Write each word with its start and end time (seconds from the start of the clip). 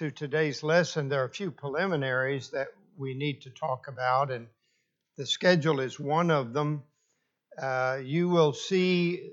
to 0.00 0.10
today's 0.10 0.62
lesson, 0.62 1.10
there 1.10 1.20
are 1.20 1.26
a 1.26 1.30
few 1.30 1.50
preliminaries 1.50 2.48
that 2.52 2.68
we 2.96 3.12
need 3.12 3.42
to 3.42 3.50
talk 3.50 3.86
about, 3.86 4.30
and 4.30 4.46
the 5.18 5.26
schedule 5.26 5.78
is 5.78 6.00
one 6.00 6.30
of 6.30 6.54
them. 6.54 6.82
Uh, 7.60 7.98
you 8.02 8.30
will 8.30 8.54
see, 8.54 9.32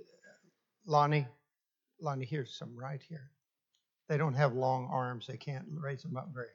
Lonnie, 0.85 1.25
Lonnie, 2.01 2.25
here's 2.25 2.53
some 2.57 2.75
right 2.75 3.01
here. 3.07 3.31
They 4.09 4.17
don't 4.17 4.33
have 4.33 4.55
long 4.55 4.89
arms, 4.91 5.25
they 5.25 5.37
can't 5.37 5.63
raise 5.71 6.03
them 6.03 6.17
up 6.17 6.31
very 6.33 6.49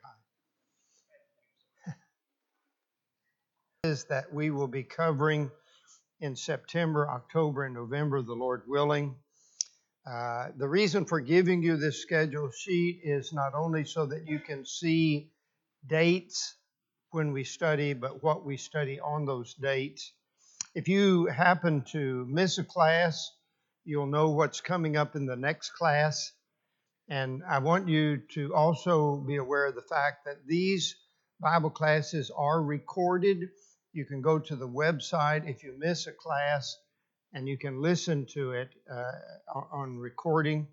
high. 1.86 1.94
is 3.84 4.04
that 4.10 4.30
we 4.30 4.50
will 4.50 4.68
be 4.68 4.82
covering 4.82 5.50
in 6.20 6.36
September, 6.36 7.08
October, 7.08 7.64
and 7.64 7.74
November, 7.74 8.20
the 8.20 8.34
Lord 8.34 8.64
willing. 8.68 9.14
Uh, 10.05 10.48
the 10.57 10.69
reason 10.69 11.05
for 11.05 11.21
giving 11.21 11.62
you 11.62 11.77
this 11.77 12.03
schedule 12.03 12.50
sheet 12.50 13.00
is 13.05 13.32
not 13.32 13.55
only 13.55 13.85
so 13.85 14.05
that 14.05 14.27
you 14.27 14.41
can 14.41 14.64
see 14.64 15.30
dates 15.86 16.57
when 17.11 17.32
we 17.32 17.45
study, 17.45 17.93
but 17.93 18.23
what 18.23 18.45
we 18.45 18.57
study 18.57 18.99
on 18.99 19.26
those 19.26 19.54
dates. 19.54 20.12
If 20.75 20.89
you 20.89 21.26
happen 21.26 21.82
to 21.93 22.26
miss 22.29 22.59
a 22.59 22.64
class, 22.64 23.31
you'll 23.85 24.07
know 24.07 24.31
what's 24.31 24.61
coming 24.61 24.96
up 24.96 25.14
in 25.14 25.26
the 25.26 25.36
next 25.36 25.71
class. 25.71 26.32
And 27.09 27.43
I 27.48 27.61
want 27.61 27.89
you 27.89 28.23
to 28.34 28.54
also 28.54 29.18
be 29.18 29.37
aware 29.37 29.67
of 29.67 29.76
the 29.76 29.82
fact 29.82 30.25
that 30.25 30.46
these 30.46 30.96
Bible 31.39 31.71
classes 31.71 32.31
are 32.37 32.61
recorded. 32.61 33.50
You 33.92 34.05
can 34.05 34.20
go 34.20 34.41
to 34.41 34.56
the 34.56 34.69
website 34.69 35.48
if 35.48 35.62
you 35.62 35.75
miss 35.78 36.09
a 36.09 36.12
class 36.12 36.77
and 37.34 37.48
you 37.48 37.56
can 37.59 37.81
listen 37.81 38.27
to 38.34 38.53
it 38.53 38.70
uh, 38.91 39.12
on 39.73 39.98
recording. 39.98 40.67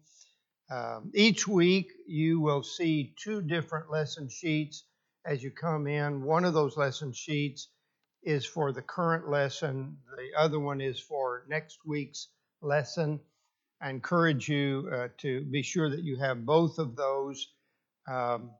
Um, 0.72 1.12
each 1.16 1.48
week, 1.48 1.92
you 2.08 2.40
will 2.40 2.64
see 2.64 3.16
two 3.18 3.42
different 3.42 3.90
lesson 3.90 4.30
sheets 4.30 4.84
as 5.26 5.42
you 5.42 5.52
come 5.52 5.88
in. 5.88 6.24
One 6.24 6.46
of 6.46 6.54
those 6.54 6.78
lesson 6.78 7.12
sheets 7.14 7.70
is 8.24 8.46
for 8.46 8.72
the 8.72 8.82
current 8.82 9.30
lesson, 9.30 9.98
the 10.18 10.38
other 10.38 10.60
one 10.60 10.82
is 10.82 11.00
for 11.00 11.46
next 11.48 11.80
week's 11.86 12.28
lesson. 12.62 13.20
I 13.82 13.90
encourage 13.90 14.50
you 14.50 14.90
uh, 14.94 15.08
to 15.20 15.42
be 15.46 15.64
sure 15.64 15.90
that 15.90 16.04
you 16.04 16.18
have 16.18 16.46
both 16.46 16.80
of 16.80 16.98
those. 16.98 17.48
Um, 18.08 18.52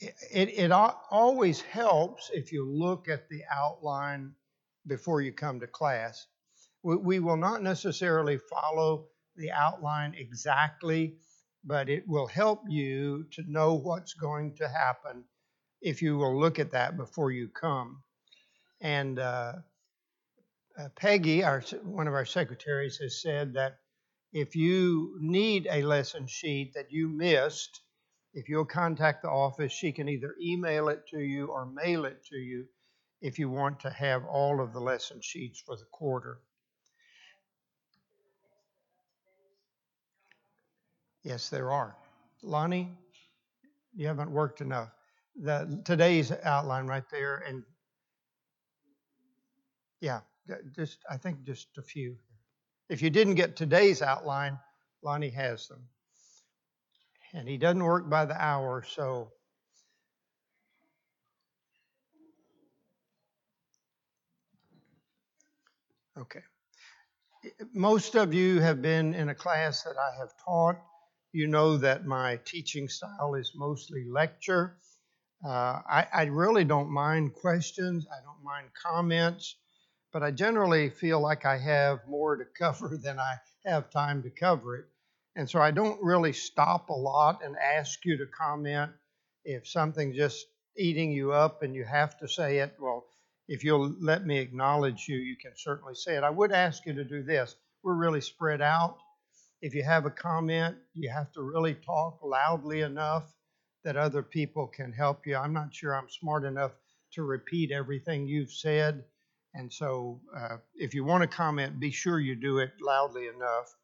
it, 0.00 0.14
it, 0.32 0.48
it 0.58 0.72
always 0.72 1.60
helps 1.60 2.30
if 2.34 2.52
you 2.52 2.68
look 2.68 3.08
at 3.08 3.28
the 3.28 3.42
outline 3.50 4.32
before 4.88 5.20
you 5.20 5.32
come 5.32 5.60
to 5.60 5.66
class. 5.66 6.26
We, 6.82 6.96
we 6.96 7.18
will 7.20 7.36
not 7.36 7.62
necessarily 7.62 8.38
follow 8.38 9.06
the 9.36 9.52
outline 9.52 10.14
exactly, 10.14 11.16
but 11.64 11.88
it 11.88 12.06
will 12.06 12.26
help 12.26 12.62
you 12.68 13.26
to 13.32 13.42
know 13.46 13.74
what's 13.74 14.14
going 14.14 14.56
to 14.56 14.68
happen 14.68 15.24
if 15.80 16.02
you 16.02 16.16
will 16.16 16.38
look 16.38 16.58
at 16.58 16.72
that 16.72 16.96
before 16.96 17.30
you 17.30 17.48
come. 17.48 18.02
And 18.80 19.18
uh, 19.18 19.52
uh, 20.78 20.88
Peggy, 20.96 21.44
our, 21.44 21.60
one 21.82 22.08
of 22.08 22.14
our 22.14 22.24
secretaries, 22.24 22.98
has 22.98 23.20
said 23.22 23.54
that 23.54 23.78
if 24.32 24.56
you 24.56 25.16
need 25.20 25.66
a 25.70 25.82
lesson 25.82 26.26
sheet 26.26 26.72
that 26.74 26.90
you 26.90 27.08
missed, 27.08 27.80
if 28.34 28.48
you'll 28.48 28.64
contact 28.64 29.22
the 29.22 29.30
office, 29.30 29.72
she 29.72 29.92
can 29.92 30.08
either 30.08 30.34
email 30.40 30.88
it 30.88 31.06
to 31.08 31.18
you 31.18 31.46
or 31.46 31.66
mail 31.66 32.04
it 32.04 32.24
to 32.26 32.36
you 32.36 32.66
if 33.20 33.38
you 33.38 33.48
want 33.50 33.80
to 33.80 33.90
have 33.90 34.24
all 34.24 34.60
of 34.60 34.72
the 34.72 34.80
lesson 34.80 35.20
sheets 35.20 35.60
for 35.60 35.76
the 35.76 35.84
quarter. 35.92 36.40
Yes, 41.24 41.48
there 41.48 41.72
are. 41.72 41.96
Lonnie, 42.42 42.96
you 43.94 44.06
haven't 44.06 44.30
worked 44.30 44.60
enough. 44.60 44.90
The, 45.36 45.82
today's 45.84 46.32
outline 46.44 46.86
right 46.86 47.08
there, 47.10 47.42
and 47.46 47.62
yeah, 50.00 50.20
just 50.74 50.98
I 51.10 51.16
think 51.16 51.44
just 51.44 51.68
a 51.76 51.82
few. 51.82 52.16
If 52.88 53.02
you 53.02 53.10
didn't 53.10 53.34
get 53.34 53.56
today's 53.56 54.00
outline, 54.00 54.58
Lonnie 55.02 55.30
has 55.30 55.68
them. 55.68 55.82
And 57.34 57.46
he 57.48 57.58
doesn't 57.58 57.84
work 57.84 58.08
by 58.08 58.24
the 58.24 58.42
hour, 58.42 58.82
so 58.88 59.32
Okay. 66.20 66.40
Most 67.72 68.16
of 68.16 68.34
you 68.34 68.60
have 68.60 68.82
been 68.82 69.14
in 69.14 69.28
a 69.28 69.34
class 69.34 69.84
that 69.84 69.96
I 69.96 70.18
have 70.18 70.32
taught. 70.44 70.76
You 71.32 71.46
know 71.46 71.76
that 71.76 72.06
my 72.06 72.40
teaching 72.44 72.88
style 72.88 73.34
is 73.34 73.52
mostly 73.54 74.04
lecture. 74.04 74.76
Uh, 75.44 75.80
I, 75.88 76.06
I, 76.12 76.24
really 76.24 76.64
don't 76.64 76.90
mind 76.90 77.34
questions, 77.34 78.08
I 78.10 78.20
don't 78.24 78.42
mind 78.42 78.66
comments, 78.74 79.54
but 80.12 80.24
I 80.24 80.32
generally 80.32 80.90
feel 80.90 81.20
like 81.20 81.44
I 81.44 81.56
have 81.58 82.00
more 82.08 82.36
to 82.36 82.44
cover 82.58 82.98
than 83.00 83.20
I 83.20 83.36
have 83.64 83.90
time 83.90 84.24
to 84.24 84.30
cover 84.30 84.76
it. 84.78 84.86
And 85.36 85.48
so 85.48 85.60
I 85.60 85.70
don't 85.70 86.02
really 86.02 86.32
stop 86.32 86.88
a 86.88 86.94
lot 86.94 87.44
and 87.44 87.54
ask 87.56 88.04
you 88.04 88.16
to 88.18 88.26
comment. 88.26 88.90
If 89.44 89.68
something's 89.68 90.16
just 90.16 90.44
eating 90.76 91.12
you 91.12 91.30
up 91.32 91.62
and 91.62 91.76
you 91.76 91.84
have 91.84 92.18
to 92.18 92.26
say 92.26 92.58
it, 92.58 92.74
if 93.48 93.64
you'll 93.64 93.94
let 94.00 94.26
me 94.26 94.38
acknowledge 94.38 95.08
you, 95.08 95.16
you 95.16 95.36
can 95.36 95.52
certainly 95.56 95.94
say 95.94 96.16
it. 96.16 96.22
I 96.22 96.30
would 96.30 96.52
ask 96.52 96.84
you 96.84 96.92
to 96.92 97.04
do 97.04 97.22
this. 97.22 97.56
We're 97.82 97.94
really 97.94 98.20
spread 98.20 98.60
out. 98.60 98.98
If 99.62 99.74
you 99.74 99.82
have 99.82 100.04
a 100.04 100.10
comment, 100.10 100.76
you 100.94 101.10
have 101.10 101.32
to 101.32 101.42
really 101.42 101.74
talk 101.74 102.20
loudly 102.22 102.82
enough 102.82 103.32
that 103.84 103.96
other 103.96 104.22
people 104.22 104.66
can 104.66 104.92
help 104.92 105.26
you. 105.26 105.36
I'm 105.36 105.54
not 105.54 105.74
sure 105.74 105.96
I'm 105.96 106.10
smart 106.10 106.44
enough 106.44 106.72
to 107.12 107.22
repeat 107.22 107.72
everything 107.72 108.26
you've 108.26 108.52
said. 108.52 109.04
And 109.54 109.72
so, 109.72 110.20
uh, 110.36 110.58
if 110.74 110.94
you 110.94 111.04
want 111.04 111.22
to 111.22 111.26
comment, 111.26 111.80
be 111.80 111.90
sure 111.90 112.20
you 112.20 112.36
do 112.36 112.58
it 112.58 112.72
loudly 112.80 113.28
enough. 113.28 113.74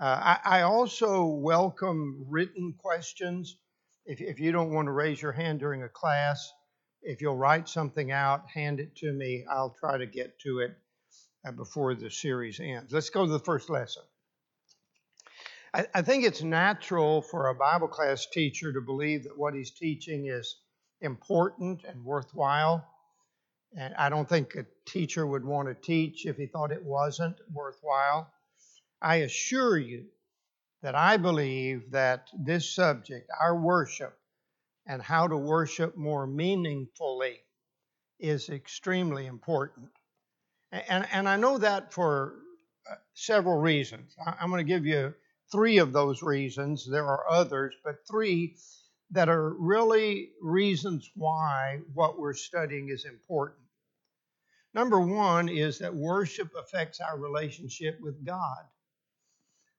Uh, 0.00 0.36
I, 0.44 0.58
I, 0.58 0.62
also 0.62 1.24
welcome 1.24 2.24
written 2.28 2.74
questions. 2.78 3.58
If, 4.06 4.20
if 4.20 4.40
you 4.40 4.52
don't 4.52 4.72
want 4.72 4.86
to 4.86 4.92
raise 4.92 5.20
your 5.20 5.32
hand 5.32 5.60
during 5.60 5.82
a 5.82 5.88
class, 5.88 6.52
if 7.02 7.20
you'll 7.20 7.36
write 7.36 7.68
something 7.68 8.12
out, 8.12 8.48
hand 8.48 8.80
it 8.80 8.94
to 8.96 9.12
me. 9.12 9.44
I'll 9.50 9.76
try 9.78 9.98
to 9.98 10.06
get 10.06 10.38
to 10.40 10.60
it 10.60 10.76
uh, 11.46 11.52
before 11.52 11.94
the 11.94 12.10
series 12.10 12.60
ends. 12.60 12.92
Let's 12.92 13.10
go 13.10 13.26
to 13.26 13.32
the 13.32 13.38
first 13.38 13.68
lesson. 13.68 14.02
I, 15.74 15.86
I 15.94 16.02
think 16.02 16.24
it's 16.24 16.42
natural 16.42 17.22
for 17.22 17.48
a 17.48 17.54
Bible 17.54 17.88
class 17.88 18.26
teacher 18.26 18.72
to 18.72 18.80
believe 18.80 19.24
that 19.24 19.38
what 19.38 19.54
he's 19.54 19.70
teaching 19.70 20.26
is 20.26 20.56
important 21.00 21.84
and 21.84 22.04
worthwhile. 22.04 22.86
And 23.76 23.94
I 23.94 24.08
don't 24.08 24.28
think 24.28 24.54
a 24.54 24.66
teacher 24.86 25.26
would 25.26 25.44
want 25.44 25.68
to 25.68 25.74
teach 25.74 26.26
if 26.26 26.36
he 26.36 26.46
thought 26.46 26.72
it 26.72 26.84
wasn't 26.84 27.36
worthwhile. 27.52 28.30
I 29.00 29.16
assure 29.16 29.78
you 29.78 30.04
that 30.82 30.94
I 30.94 31.16
believe 31.16 31.90
that 31.92 32.28
this 32.38 32.68
subject, 32.68 33.30
our 33.40 33.56
worship, 33.56 34.16
and 34.86 35.02
how 35.02 35.28
to 35.28 35.36
worship 35.36 35.96
more 35.96 36.26
meaningfully 36.26 37.40
is 38.18 38.48
extremely 38.48 39.26
important. 39.26 39.90
And, 40.70 41.06
and 41.12 41.28
I 41.28 41.36
know 41.36 41.58
that 41.58 41.92
for 41.92 42.36
uh, 42.90 42.94
several 43.14 43.58
reasons. 43.58 44.14
I'm 44.40 44.50
going 44.50 44.64
to 44.64 44.72
give 44.72 44.86
you 44.86 45.14
three 45.52 45.78
of 45.78 45.92
those 45.92 46.22
reasons. 46.22 46.88
There 46.88 47.06
are 47.06 47.28
others, 47.28 47.74
but 47.84 48.06
three 48.10 48.56
that 49.10 49.28
are 49.28 49.50
really 49.50 50.30
reasons 50.40 51.10
why 51.14 51.80
what 51.92 52.18
we're 52.18 52.32
studying 52.34 52.88
is 52.88 53.04
important. 53.04 53.60
Number 54.74 54.98
one 54.98 55.50
is 55.50 55.78
that 55.78 55.94
worship 55.94 56.50
affects 56.58 56.98
our 57.00 57.18
relationship 57.18 57.98
with 58.00 58.24
God. 58.24 58.64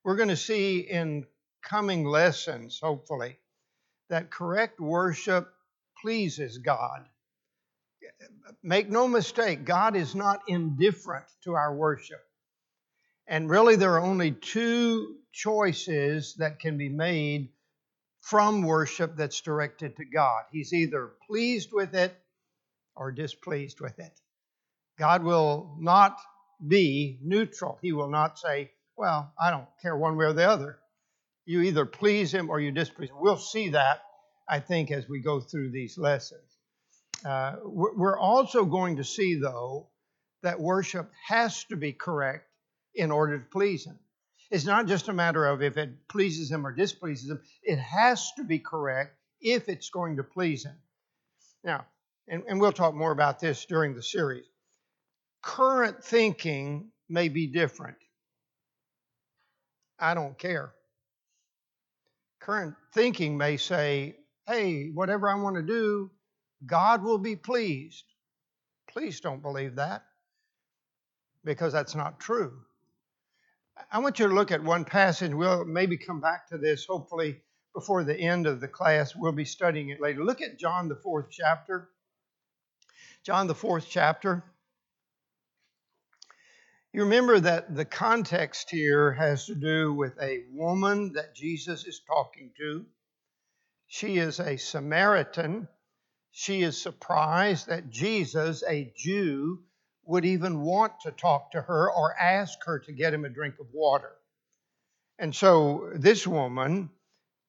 We're 0.04 0.18
going 0.18 0.30
to 0.30 0.38
see 0.38 0.80
in 0.80 1.26
coming 1.64 2.06
lessons, 2.06 2.80
hopefully, 2.80 3.38
that 4.14 4.30
correct 4.30 4.80
worship 4.80 5.52
pleases 6.00 6.60
God. 6.60 7.04
Make 8.62 8.88
no 8.88 9.08
mistake, 9.08 9.66
God 9.66 9.96
is 9.96 10.14
not 10.14 10.44
indifferent 10.48 11.26
to 11.46 11.56
our 11.56 11.74
worship. 11.74 12.22
And 13.26 13.50
really, 13.50 13.76
there 13.76 13.96
are 13.96 14.02
only 14.04 14.32
two 14.32 15.16
choices 15.32 16.36
that 16.36 16.60
can 16.60 16.78
be 16.78 16.90
made 16.90 17.50
from 18.22 18.62
worship 18.62 19.16
that's 19.16 19.42
directed 19.42 19.98
to 19.98 20.06
God. 20.06 20.44
He's 20.52 20.74
either 20.74 21.14
pleased 21.26 21.70
with 21.74 21.96
it 21.96 22.16
or 22.96 23.12
displeased 23.12 23.82
with 23.82 23.98
it. 23.98 24.14
God 25.00 25.24
will 25.24 25.76
not 25.80 26.20
be 26.68 27.18
neutral. 27.24 27.80
He 27.82 27.94
will 27.94 28.10
not 28.12 28.38
say, 28.38 28.74
Well, 28.96 29.34
I 29.42 29.50
don't 29.50 29.68
care 29.82 29.98
one 29.98 30.18
way 30.18 30.26
or 30.26 30.34
the 30.34 30.48
other. 30.48 30.78
You 31.46 31.62
either 31.62 31.86
please 31.86 32.34
him 32.34 32.50
or 32.50 32.60
you 32.60 32.72
displease 32.72 33.10
him. 33.10 33.18
We'll 33.20 33.38
see 33.38 33.70
that, 33.70 34.02
I 34.48 34.60
think, 34.60 34.92
as 34.92 35.08
we 35.10 35.22
go 35.22 35.40
through 35.40 35.72
these 35.72 35.98
lessons. 35.98 36.42
Uh, 37.26 37.56
we're 37.64 38.20
also 38.20 38.66
going 38.66 38.98
to 38.98 39.04
see, 39.04 39.36
though, 39.36 39.90
that 40.42 40.60
worship 40.60 41.10
has 41.28 41.64
to 41.66 41.76
be 41.76 41.94
correct 41.94 42.46
in 42.96 43.12
order 43.12 43.40
to 43.40 43.46
please 43.46 43.86
him. 43.86 43.98
It's 44.52 44.66
not 44.66 44.88
just 44.88 45.08
a 45.08 45.14
matter 45.14 45.46
of 45.46 45.62
if 45.62 45.78
it 45.78 46.08
pleases 46.10 46.52
him 46.52 46.68
or 46.68 46.72
displeases 46.72 47.30
him. 47.30 47.42
It 47.64 47.80
has 47.80 48.32
to 48.38 48.44
be 48.44 48.60
correct 48.60 49.16
if 49.42 49.68
it's 49.68 49.90
going 49.90 50.18
to 50.18 50.24
please 50.24 50.66
him. 50.66 50.76
Now, 51.64 51.86
and, 52.28 52.44
and 52.48 52.60
we'll 52.60 52.72
talk 52.72 52.94
more 52.94 53.12
about 53.12 53.40
this 53.40 53.66
during 53.66 53.96
the 53.96 54.04
series. 54.04 54.46
Current 55.42 56.04
thinking 56.04 56.92
may 57.10 57.30
be 57.30 57.48
different. 57.48 57.98
I 60.00 60.14
don't 60.14 60.38
care. 60.38 60.74
Current 62.44 62.76
thinking 62.94 63.38
may 63.38 63.56
say, 63.56 64.18
hey, 64.48 64.90
whatever 64.90 65.30
I 65.30 65.36
want 65.36 65.56
to 65.56 65.62
do, 65.62 66.12
God 66.66 67.02
will 67.02 67.18
be 67.18 67.38
pleased. 67.38 68.04
Please 68.90 69.22
don't 69.22 69.42
believe 69.42 69.76
that 69.76 70.04
because 71.46 71.72
that's 71.72 71.96
not 71.96 72.20
true. 72.20 72.54
I 73.90 74.00
want 74.00 74.20
you 74.20 74.28
to 74.28 74.34
look 74.34 74.52
at 74.52 74.62
one 74.62 74.84
passage. 74.84 75.34
We'll 75.34 75.64
maybe 75.64 75.98
come 75.98 76.20
back 76.20 76.48
to 76.50 76.58
this 76.58 76.86
hopefully 76.86 77.38
before 77.74 78.04
the 78.04 78.20
end 78.20 78.46
of 78.46 78.60
the 78.60 78.68
class. 78.68 79.16
We'll 79.16 79.32
be 79.32 79.46
studying 79.46 79.90
it 79.90 80.02
later. 80.02 80.24
Look 80.24 80.42
at 80.42 80.60
John, 80.60 80.90
the 80.90 80.96
fourth 80.96 81.28
chapter. 81.32 81.90
John, 83.24 83.48
the 83.48 83.56
fourth 83.56 83.88
chapter. 83.90 84.44
You 86.94 87.02
remember 87.06 87.40
that 87.40 87.74
the 87.74 87.86
context 87.86 88.70
here 88.70 89.14
has 89.14 89.48
to 89.48 89.56
do 89.56 89.92
with 89.92 90.14
a 90.22 90.44
woman 90.52 91.14
that 91.14 91.34
Jesus 91.34 91.86
is 91.86 92.00
talking 92.06 92.52
to. 92.58 92.86
She 93.88 94.20
is 94.20 94.40
a 94.40 94.58
Samaritan. 94.58 95.68
She 96.30 96.62
is 96.62 96.80
surprised 96.80 97.66
that 97.68 97.90
Jesus, 97.90 98.64
a 98.70 98.94
Jew, 98.96 99.64
would 100.06 100.24
even 100.24 100.62
want 100.62 100.94
to 101.02 101.12
talk 101.12 101.54
to 101.54 101.62
her 101.62 101.92
or 101.92 102.16
ask 102.16 102.60
her 102.66 102.78
to 102.82 102.92
get 102.92 103.12
him 103.12 103.26
a 103.26 103.30
drink 103.30 103.56
of 103.60 103.66
water. 103.74 104.12
And 105.18 105.34
so 105.34 105.90
this 105.96 106.28
woman 106.28 106.92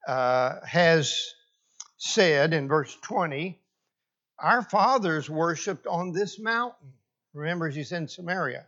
uh, 0.08 0.60
has 0.64 1.34
said 1.98 2.54
in 2.54 2.66
verse 2.66 2.96
20, 3.02 3.60
Our 4.38 4.62
fathers 4.62 5.28
worshiped 5.28 5.86
on 5.86 6.12
this 6.12 6.38
mountain. 6.38 6.94
Remember, 7.34 7.70
she's 7.70 7.92
in 7.92 8.08
Samaria. 8.08 8.64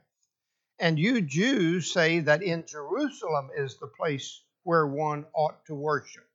And 0.79 0.99
you 0.99 1.23
Jews 1.23 1.93
say 1.93 2.21
that 2.21 2.43
in 2.43 2.67
Jerusalem 2.67 3.51
is 3.57 3.79
the 3.79 3.87
place 3.87 4.43
where 4.63 4.87
one 4.87 5.27
ought 5.35 5.65
to 5.67 5.75
worship. 5.75 6.27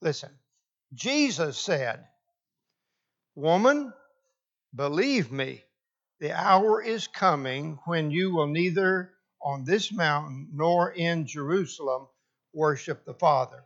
Listen, 0.00 0.30
Jesus 0.94 1.58
said, 1.58 2.06
Woman, 3.34 3.92
believe 4.74 5.30
me, 5.30 5.64
the 6.20 6.32
hour 6.32 6.82
is 6.82 7.08
coming 7.08 7.78
when 7.84 8.10
you 8.10 8.34
will 8.34 8.46
neither 8.46 9.12
on 9.42 9.64
this 9.64 9.92
mountain 9.92 10.48
nor 10.52 10.92
in 10.92 11.26
Jerusalem 11.26 12.08
worship 12.54 13.04
the 13.04 13.14
Father. 13.14 13.64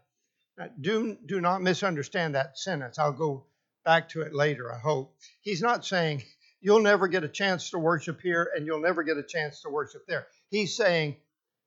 Now, 0.59 0.69
do, 0.81 1.17
do 1.27 1.41
not 1.41 1.63
misunderstand 1.63 2.35
that 2.35 2.59
sentence. 2.59 2.99
I'll 2.99 3.13
go 3.13 3.47
back 3.85 4.09
to 4.11 4.23
it 4.23 4.35
later, 4.35 4.73
I 4.73 4.79
hope. 4.79 5.17
He's 5.43 5.63
not 5.63 5.87
saying 5.87 6.23
you'll 6.61 6.83
never 6.83 7.09
get 7.09 7.25
a 7.25 7.29
chance 7.29 7.71
to 7.71 7.79
worship 7.79 8.21
here 8.21 8.51
and 8.55 8.67
you'll 8.67 8.81
never 8.81 9.03
get 9.03 9.17
a 9.17 9.23
chance 9.23 9.63
to 9.63 9.71
worship 9.71 10.07
there. 10.07 10.27
He's 10.51 10.77
saying 10.77 11.17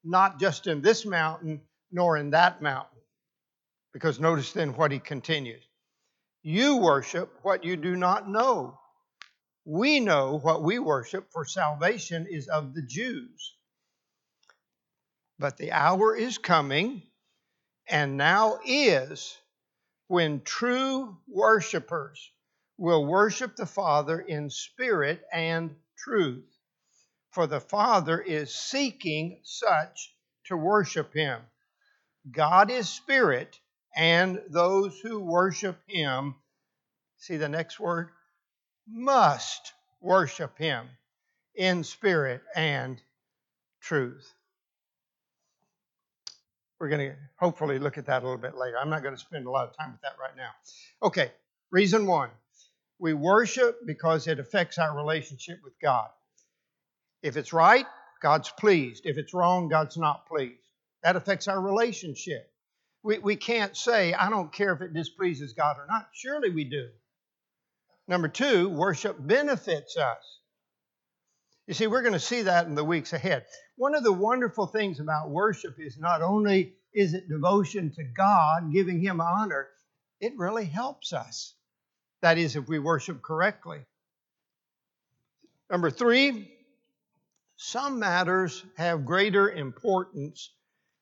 not 0.03 0.39
just 0.39 0.67
in 0.67 0.81
this 0.81 1.05
mountain 1.05 1.61
nor 1.91 2.17
in 2.17 2.31
that 2.31 2.61
mountain. 2.61 2.99
Because 3.93 4.19
notice 4.19 4.53
then 4.53 4.75
what 4.75 4.91
he 4.91 4.99
continues. 4.99 5.63
You 6.41 6.77
worship 6.77 7.31
what 7.43 7.63
you 7.63 7.77
do 7.77 7.95
not 7.95 8.27
know 8.27 8.79
we 9.65 9.99
know 9.99 10.39
what 10.39 10.61
we 10.61 10.79
worship, 10.79 11.31
for 11.31 11.45
salvation 11.45 12.27
is 12.29 12.47
of 12.49 12.73
the 12.73 12.81
Jews. 12.81 13.55
But 15.39 15.57
the 15.57 15.71
hour 15.71 16.15
is 16.15 16.37
coming, 16.37 17.01
and 17.87 18.17
now 18.17 18.59
is, 18.65 19.37
when 20.07 20.41
true 20.41 21.17
worshipers 21.27 22.32
will 22.77 23.05
worship 23.05 23.55
the 23.55 23.65
Father 23.65 24.19
in 24.19 24.49
spirit 24.49 25.21
and 25.31 25.75
truth. 25.97 26.45
For 27.31 27.47
the 27.47 27.59
Father 27.59 28.19
is 28.19 28.53
seeking 28.53 29.39
such 29.43 30.13
to 30.45 30.57
worship 30.57 31.13
him. 31.13 31.41
God 32.31 32.71
is 32.71 32.89
spirit, 32.89 33.59
and 33.95 34.41
those 34.49 34.99
who 34.99 35.19
worship 35.19 35.77
him, 35.87 36.35
see 37.17 37.37
the 37.37 37.49
next 37.49 37.79
word? 37.79 38.09
must 38.87 39.73
worship 40.01 40.57
him 40.57 40.87
in 41.55 41.83
spirit 41.83 42.41
and 42.55 43.01
truth. 43.81 44.33
We're 46.79 46.89
going 46.89 47.11
to 47.11 47.15
hopefully 47.37 47.79
look 47.79 47.97
at 47.97 48.05
that 48.07 48.23
a 48.23 48.25
little 48.25 48.41
bit 48.41 48.57
later. 48.57 48.77
I'm 48.77 48.89
not 48.89 49.03
going 49.03 49.15
to 49.15 49.19
spend 49.19 49.45
a 49.45 49.51
lot 49.51 49.69
of 49.69 49.77
time 49.77 49.91
with 49.93 50.01
that 50.01 50.15
right 50.19 50.35
now. 50.35 50.49
Okay, 51.01 51.31
reason 51.71 52.05
one 52.05 52.29
we 53.03 53.13
worship 53.13 53.85
because 53.85 54.27
it 54.27 54.39
affects 54.39 54.77
our 54.77 54.95
relationship 54.95 55.59
with 55.61 55.73
God. 55.81 56.07
If 57.21 57.35
it's 57.35 57.51
right, 57.51 57.85
God's 58.21 58.50
pleased. 58.50 59.05
If 59.05 59.17
it's 59.17 59.33
wrong, 59.33 59.67
God's 59.67 59.97
not 59.97 60.25
pleased. 60.25 60.63
That 61.03 61.17
affects 61.17 61.50
our 61.50 61.59
relationship. 61.59 62.50
We, 63.03 63.19
we 63.19 63.35
can't 63.35 63.75
say, 63.75 64.13
I 64.13 64.29
don't 64.29 64.53
care 64.53 64.71
if 64.71 64.79
it 64.79 64.94
displeases 64.94 65.51
God 65.51 65.75
or 65.79 65.85
not. 65.85 66.07
Surely 66.13 66.50
we 66.50 66.63
do. 66.63 66.88
Number 68.07 68.29
two, 68.29 68.69
worship 68.69 69.17
benefits 69.19 69.97
us. 69.97 70.39
You 71.67 71.73
see, 71.73 71.88
we're 71.88 72.03
going 72.03 72.13
to 72.13 72.19
see 72.21 72.44
that 72.44 72.67
in 72.67 72.75
the 72.75 72.85
weeks 72.85 73.11
ahead. 73.11 73.44
One 73.75 73.95
of 73.95 74.05
the 74.05 74.13
wonderful 74.13 74.67
things 74.67 75.01
about 75.01 75.29
worship 75.29 75.75
is 75.77 75.97
not 76.00 76.21
only 76.21 76.75
is 76.94 77.13
it 77.13 77.27
devotion 77.27 77.91
to 77.97 78.03
God, 78.15 78.71
giving 78.71 79.01
Him 79.01 79.19
honor, 79.19 79.67
it 80.21 80.38
really 80.38 80.65
helps 80.65 81.11
us. 81.11 81.53
That 82.23 82.37
is, 82.37 82.55
if 82.55 82.69
we 82.69 82.79
worship 82.79 83.21
correctly. 83.21 83.79
Number 85.69 85.91
three, 85.91 86.49
some 87.57 87.99
matters 87.99 88.63
have 88.77 89.05
greater 89.05 89.51
importance 89.51 90.53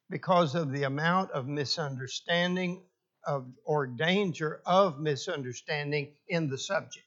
because 0.10 0.56
of 0.56 0.72
the 0.72 0.82
amount 0.82 1.30
of 1.30 1.48
misunderstanding 1.48 2.82
of 3.24 3.46
or 3.66 3.86
danger 3.86 4.64
of 4.66 5.00
misunderstanding 5.00 6.12
in 6.28 6.50
the 6.50 6.58
subject. 6.58 7.06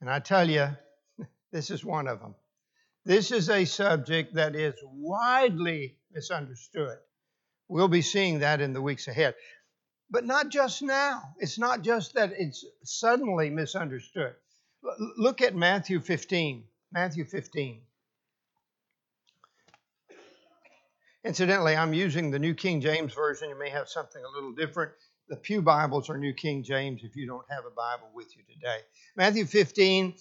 And 0.00 0.08
I 0.08 0.20
tell 0.20 0.48
you, 0.48 0.68
this 1.50 1.72
is 1.72 1.84
one 1.84 2.06
of 2.06 2.20
them. 2.20 2.36
This 3.04 3.32
is 3.32 3.50
a 3.50 3.64
subject 3.64 4.34
that 4.34 4.54
is 4.54 4.76
widely 4.84 5.96
misunderstood. 6.12 6.98
We'll 7.66 7.88
be 7.88 8.02
seeing 8.02 8.38
that 8.38 8.60
in 8.60 8.72
the 8.72 8.80
weeks 8.80 9.08
ahead. 9.08 9.34
But 10.10 10.24
not 10.24 10.48
just 10.50 10.82
now. 10.82 11.22
It's 11.38 11.58
not 11.58 11.82
just 11.82 12.14
that 12.14 12.32
it's 12.36 12.64
suddenly 12.84 13.50
misunderstood. 13.50 14.34
Look 15.16 15.40
at 15.40 15.54
Matthew 15.54 16.00
15. 16.00 16.64
Matthew 16.92 17.24
15. 17.24 17.80
Incidentally, 21.24 21.74
I'm 21.74 21.94
using 21.94 22.30
the 22.30 22.38
New 22.38 22.54
King 22.54 22.82
James 22.82 23.14
Version. 23.14 23.48
You 23.48 23.58
may 23.58 23.70
have 23.70 23.88
something 23.88 24.22
a 24.22 24.28
little 24.28 24.52
different. 24.52 24.92
The 25.28 25.36
Pew 25.36 25.62
Bibles 25.62 26.10
are 26.10 26.18
New 26.18 26.34
King 26.34 26.62
James 26.62 27.00
if 27.02 27.16
you 27.16 27.26
don't 27.26 27.46
have 27.50 27.64
a 27.64 27.74
Bible 27.74 28.10
with 28.12 28.36
you 28.36 28.42
today. 28.42 28.76
Matthew 29.16 29.46
15, 29.46 30.14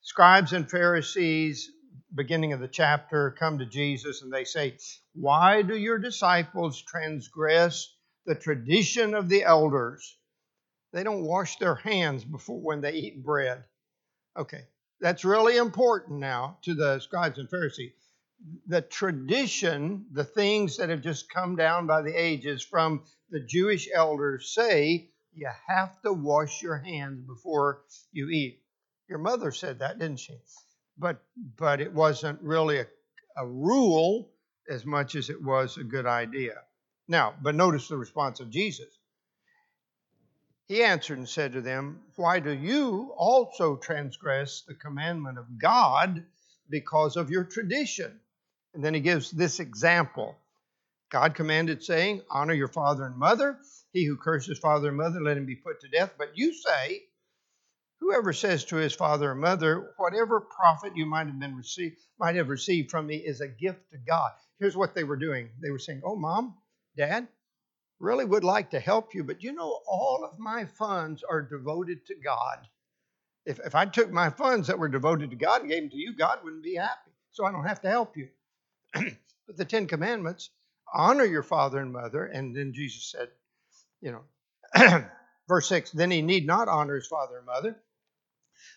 scribes 0.00 0.52
and 0.52 0.68
Pharisees, 0.68 1.70
beginning 2.12 2.52
of 2.52 2.58
the 2.58 2.66
chapter, 2.66 3.36
come 3.38 3.58
to 3.60 3.66
Jesus 3.66 4.22
and 4.22 4.32
they 4.32 4.42
say, 4.42 4.76
Why 5.14 5.62
do 5.62 5.76
your 5.76 5.98
disciples 5.98 6.82
transgress 6.82 7.94
the 8.28 8.36
tradition 8.36 9.14
of 9.14 9.28
the 9.28 9.42
elders? 9.42 10.16
They 10.92 11.02
don't 11.02 11.24
wash 11.24 11.56
their 11.56 11.74
hands 11.74 12.24
before 12.24 12.60
when 12.60 12.80
they 12.80 12.92
eat 12.92 13.24
bread. 13.24 13.64
Okay, 14.38 14.62
that's 15.00 15.24
really 15.24 15.56
important 15.56 16.20
now 16.20 16.58
to 16.62 16.74
the 16.74 17.00
scribes 17.00 17.38
and 17.38 17.50
Pharisees 17.50 17.92
the 18.66 18.82
tradition, 18.82 20.06
the 20.12 20.24
things 20.24 20.76
that 20.76 20.90
have 20.90 21.02
just 21.02 21.32
come 21.32 21.56
down 21.56 21.86
by 21.86 22.02
the 22.02 22.14
ages 22.14 22.62
from 22.62 23.02
the 23.30 23.40
Jewish 23.40 23.88
elders 23.92 24.54
say 24.54 25.10
you 25.34 25.50
have 25.66 26.00
to 26.02 26.12
wash 26.12 26.62
your 26.62 26.78
hands 26.78 27.20
before 27.26 27.82
you 28.12 28.28
eat. 28.30 28.62
Your 29.08 29.18
mother 29.18 29.50
said 29.50 29.80
that, 29.80 29.98
didn't 29.98 30.20
she? 30.20 30.38
But 30.96 31.22
but 31.56 31.80
it 31.80 31.92
wasn't 31.92 32.40
really 32.42 32.80
a, 32.80 32.86
a 33.36 33.46
rule 33.46 34.30
as 34.68 34.84
much 34.84 35.14
as 35.14 35.30
it 35.30 35.42
was 35.42 35.76
a 35.76 35.84
good 35.84 36.06
idea. 36.06 36.54
Now, 37.08 37.34
but 37.40 37.54
notice 37.54 37.88
the 37.88 37.96
response 37.96 38.40
of 38.40 38.50
Jesus. 38.50 38.98
He 40.68 40.84
answered 40.84 41.16
and 41.16 41.28
said 41.28 41.52
to 41.52 41.62
them, 41.62 42.02
Why 42.16 42.40
do 42.40 42.52
you 42.52 43.14
also 43.16 43.76
transgress 43.76 44.64
the 44.68 44.74
commandment 44.74 45.38
of 45.38 45.58
God 45.58 46.26
because 46.68 47.16
of 47.16 47.30
your 47.30 47.44
tradition? 47.44 48.20
And 48.74 48.84
then 48.84 48.92
he 48.92 49.00
gives 49.00 49.30
this 49.30 49.60
example 49.60 50.36
God 51.10 51.34
commanded, 51.34 51.82
saying, 51.82 52.20
Honor 52.30 52.52
your 52.52 52.68
father 52.68 53.06
and 53.06 53.16
mother. 53.16 53.58
He 53.92 54.04
who 54.04 54.18
curses 54.18 54.58
father 54.58 54.88
and 54.88 54.96
mother, 54.98 55.22
let 55.22 55.38
him 55.38 55.46
be 55.46 55.56
put 55.56 55.80
to 55.80 55.88
death. 55.88 56.12
But 56.18 56.36
you 56.36 56.52
say, 56.52 57.02
Whoever 58.00 58.34
says 58.34 58.66
to 58.66 58.76
his 58.76 58.94
father 58.94 59.30
or 59.30 59.34
mother, 59.34 59.94
Whatever 59.96 60.40
profit 60.40 60.96
you 60.96 61.06
might 61.06 61.26
have 61.28 61.40
been 61.40 61.56
received, 61.56 61.96
might 62.20 62.36
have 62.36 62.50
received 62.50 62.90
from 62.90 63.06
me 63.06 63.16
is 63.16 63.40
a 63.40 63.48
gift 63.48 63.88
to 63.90 63.98
God. 63.98 64.32
here's 64.58 64.76
what 64.76 64.94
they 64.94 65.04
were 65.04 65.16
doing 65.16 65.48
they 65.62 65.70
were 65.70 65.78
saying, 65.78 66.02
Oh, 66.04 66.14
mom, 66.14 66.54
dad, 66.98 67.28
really 68.00 68.24
would 68.24 68.44
like 68.44 68.70
to 68.70 68.80
help 68.80 69.14
you, 69.14 69.24
but 69.24 69.42
you 69.42 69.52
know, 69.52 69.80
all 69.88 70.28
of 70.30 70.38
my 70.38 70.66
funds 70.66 71.22
are 71.22 71.42
devoted 71.42 72.04
to 72.06 72.14
God. 72.14 72.58
If, 73.46 73.60
if 73.64 73.74
I 73.74 73.86
took 73.86 74.10
my 74.10 74.28
funds 74.28 74.68
that 74.68 74.78
were 74.78 74.88
devoted 74.88 75.30
to 75.30 75.36
God 75.36 75.62
and 75.62 75.70
gave 75.70 75.82
them 75.82 75.90
to 75.90 75.96
you, 75.96 76.14
God 76.14 76.40
wouldn't 76.44 76.62
be 76.62 76.74
happy. 76.74 77.10
So 77.30 77.46
I 77.46 77.52
don't 77.52 77.64
have 77.64 77.80
to 77.82 77.88
help 77.88 78.16
you. 78.16 78.28
but 78.92 79.56
the 79.56 79.64
Ten 79.64 79.86
Commandments 79.86 80.50
honor 80.92 81.24
your 81.24 81.42
father 81.42 81.78
and 81.78 81.92
mother. 81.92 82.26
And 82.26 82.54
then 82.54 82.72
Jesus 82.74 83.10
said, 83.10 83.28
you 84.00 84.12
know, 84.12 85.04
verse 85.48 85.68
6 85.68 85.92
then 85.92 86.10
he 86.10 86.20
need 86.20 86.46
not 86.46 86.68
honor 86.68 86.96
his 86.96 87.06
father 87.06 87.38
and 87.38 87.46
mother. 87.46 87.76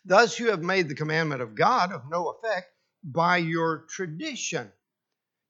Thus 0.05 0.39
you 0.39 0.51
have 0.51 0.61
made 0.61 0.87
the 0.87 0.95
commandment 0.95 1.41
of 1.41 1.55
God 1.55 1.91
of 1.91 2.09
no 2.09 2.29
effect 2.29 2.67
by 3.03 3.37
your 3.37 3.85
tradition. 3.89 4.71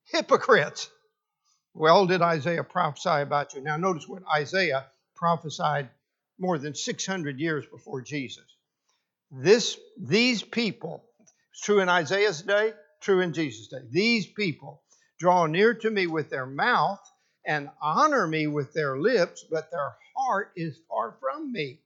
Hypocrites. 0.06 0.90
Well, 1.74 2.06
did 2.06 2.22
Isaiah 2.22 2.64
prophesy 2.64 3.22
about 3.22 3.54
you? 3.54 3.62
Now, 3.62 3.78
notice 3.78 4.08
what 4.08 4.24
Isaiah 4.36 4.88
prophesied 5.16 5.90
more 6.38 6.58
than 6.58 6.76
600 6.76 7.40
years 7.40 7.66
before 7.66 8.02
Jesus. 8.02 8.44
This, 9.32 9.78
these 9.98 10.44
people, 10.44 11.04
it's 11.52 11.62
true 11.62 11.80
in 11.80 11.88
Isaiah's 11.88 12.42
day, 12.42 12.74
true 13.00 13.22
in 13.22 13.34
Jesus' 13.34 13.68
day. 13.68 13.86
These 13.90 14.28
people 14.28 14.82
draw 15.18 15.46
near 15.46 15.74
to 15.76 15.90
me 15.90 16.08
with 16.08 16.30
their 16.30 16.46
mouth 16.46 17.00
and 17.46 17.70
honor 17.82 18.28
me 18.28 18.48
with 18.48 18.74
their 18.74 18.98
lips, 19.00 19.46
but 19.50 19.72
their 19.72 19.96
heart 20.16 20.52
is 20.56 20.78
far 20.90 21.16
from 21.20 21.52
me. 21.52 21.80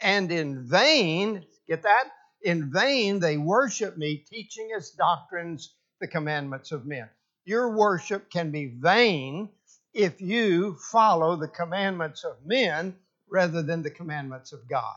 And 0.00 0.32
in 0.32 0.66
vain, 0.66 1.44
get 1.68 1.82
that? 1.82 2.04
In 2.42 2.72
vain 2.72 3.20
they 3.20 3.36
worship 3.36 3.96
me, 3.96 4.24
teaching 4.28 4.70
as 4.76 4.90
doctrines 4.90 5.74
the 6.00 6.08
commandments 6.08 6.72
of 6.72 6.86
men. 6.86 7.08
Your 7.44 7.76
worship 7.76 8.30
can 8.30 8.50
be 8.50 8.66
vain 8.66 9.50
if 9.92 10.20
you 10.20 10.76
follow 10.90 11.36
the 11.36 11.48
commandments 11.48 12.24
of 12.24 12.36
men 12.44 12.96
rather 13.28 13.62
than 13.62 13.82
the 13.82 13.90
commandments 13.90 14.52
of 14.52 14.68
God. 14.68 14.96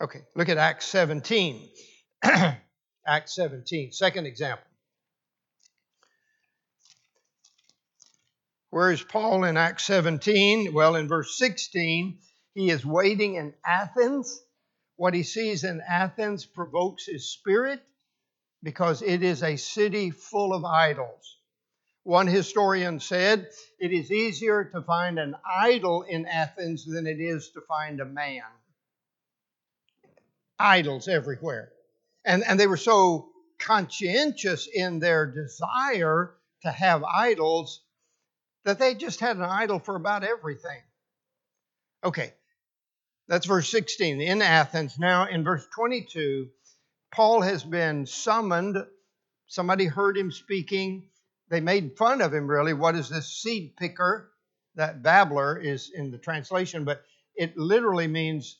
Okay, 0.00 0.20
look 0.34 0.48
at 0.48 0.58
Acts 0.58 0.86
17. 0.86 1.68
Acts 3.06 3.34
17, 3.34 3.92
second 3.92 4.26
example. 4.26 4.66
Where 8.70 8.90
is 8.90 9.02
Paul 9.02 9.44
in 9.44 9.56
Acts 9.56 9.84
17? 9.84 10.72
Well, 10.72 10.96
in 10.96 11.06
verse 11.06 11.36
16, 11.38 12.18
he 12.54 12.70
is 12.70 12.84
waiting 12.84 13.34
in 13.34 13.54
Athens. 13.64 14.42
What 14.96 15.14
he 15.14 15.22
sees 15.22 15.62
in 15.62 15.82
Athens 15.86 16.46
provokes 16.46 17.06
his 17.06 17.30
spirit 17.30 17.82
because 18.62 19.02
it 19.02 19.22
is 19.22 19.42
a 19.42 19.56
city 19.56 20.10
full 20.10 20.54
of 20.54 20.64
idols. 20.64 21.38
One 22.04 22.26
historian 22.26 23.00
said, 23.00 23.48
It 23.78 23.92
is 23.92 24.10
easier 24.10 24.64
to 24.64 24.82
find 24.82 25.18
an 25.18 25.36
idol 25.44 26.02
in 26.02 26.26
Athens 26.26 26.84
than 26.84 27.06
it 27.06 27.20
is 27.20 27.50
to 27.50 27.60
find 27.60 28.00
a 28.00 28.04
man. 28.04 28.42
Idols 30.58 31.08
everywhere. 31.08 31.72
And, 32.24 32.44
and 32.44 32.58
they 32.58 32.66
were 32.66 32.76
so 32.76 33.30
conscientious 33.58 34.68
in 34.72 34.98
their 34.98 35.26
desire 35.26 36.34
to 36.62 36.70
have 36.70 37.04
idols 37.04 37.82
that 38.64 38.78
they 38.78 38.94
just 38.94 39.20
had 39.20 39.36
an 39.36 39.42
idol 39.42 39.78
for 39.78 39.96
about 39.96 40.24
everything. 40.24 40.80
Okay, 42.04 42.32
that's 43.28 43.46
verse 43.46 43.68
16 43.68 44.20
in 44.20 44.42
Athens. 44.42 44.98
Now, 44.98 45.26
in 45.26 45.44
verse 45.44 45.66
22, 45.74 46.48
Paul 47.12 47.42
has 47.42 47.62
been 47.62 48.06
summoned. 48.06 48.78
Somebody 49.46 49.84
heard 49.84 50.16
him 50.16 50.32
speaking. 50.32 51.08
They 51.50 51.60
made 51.60 51.98
fun 51.98 52.22
of 52.22 52.32
him, 52.32 52.46
really. 52.46 52.72
What 52.72 52.96
is 52.96 53.10
this 53.10 53.36
seed 53.42 53.76
picker? 53.76 54.30
That 54.76 55.02
babbler 55.02 55.58
is 55.58 55.90
in 55.94 56.10
the 56.10 56.16
translation, 56.16 56.84
but 56.84 57.02
it 57.36 57.58
literally 57.58 58.06
means 58.06 58.58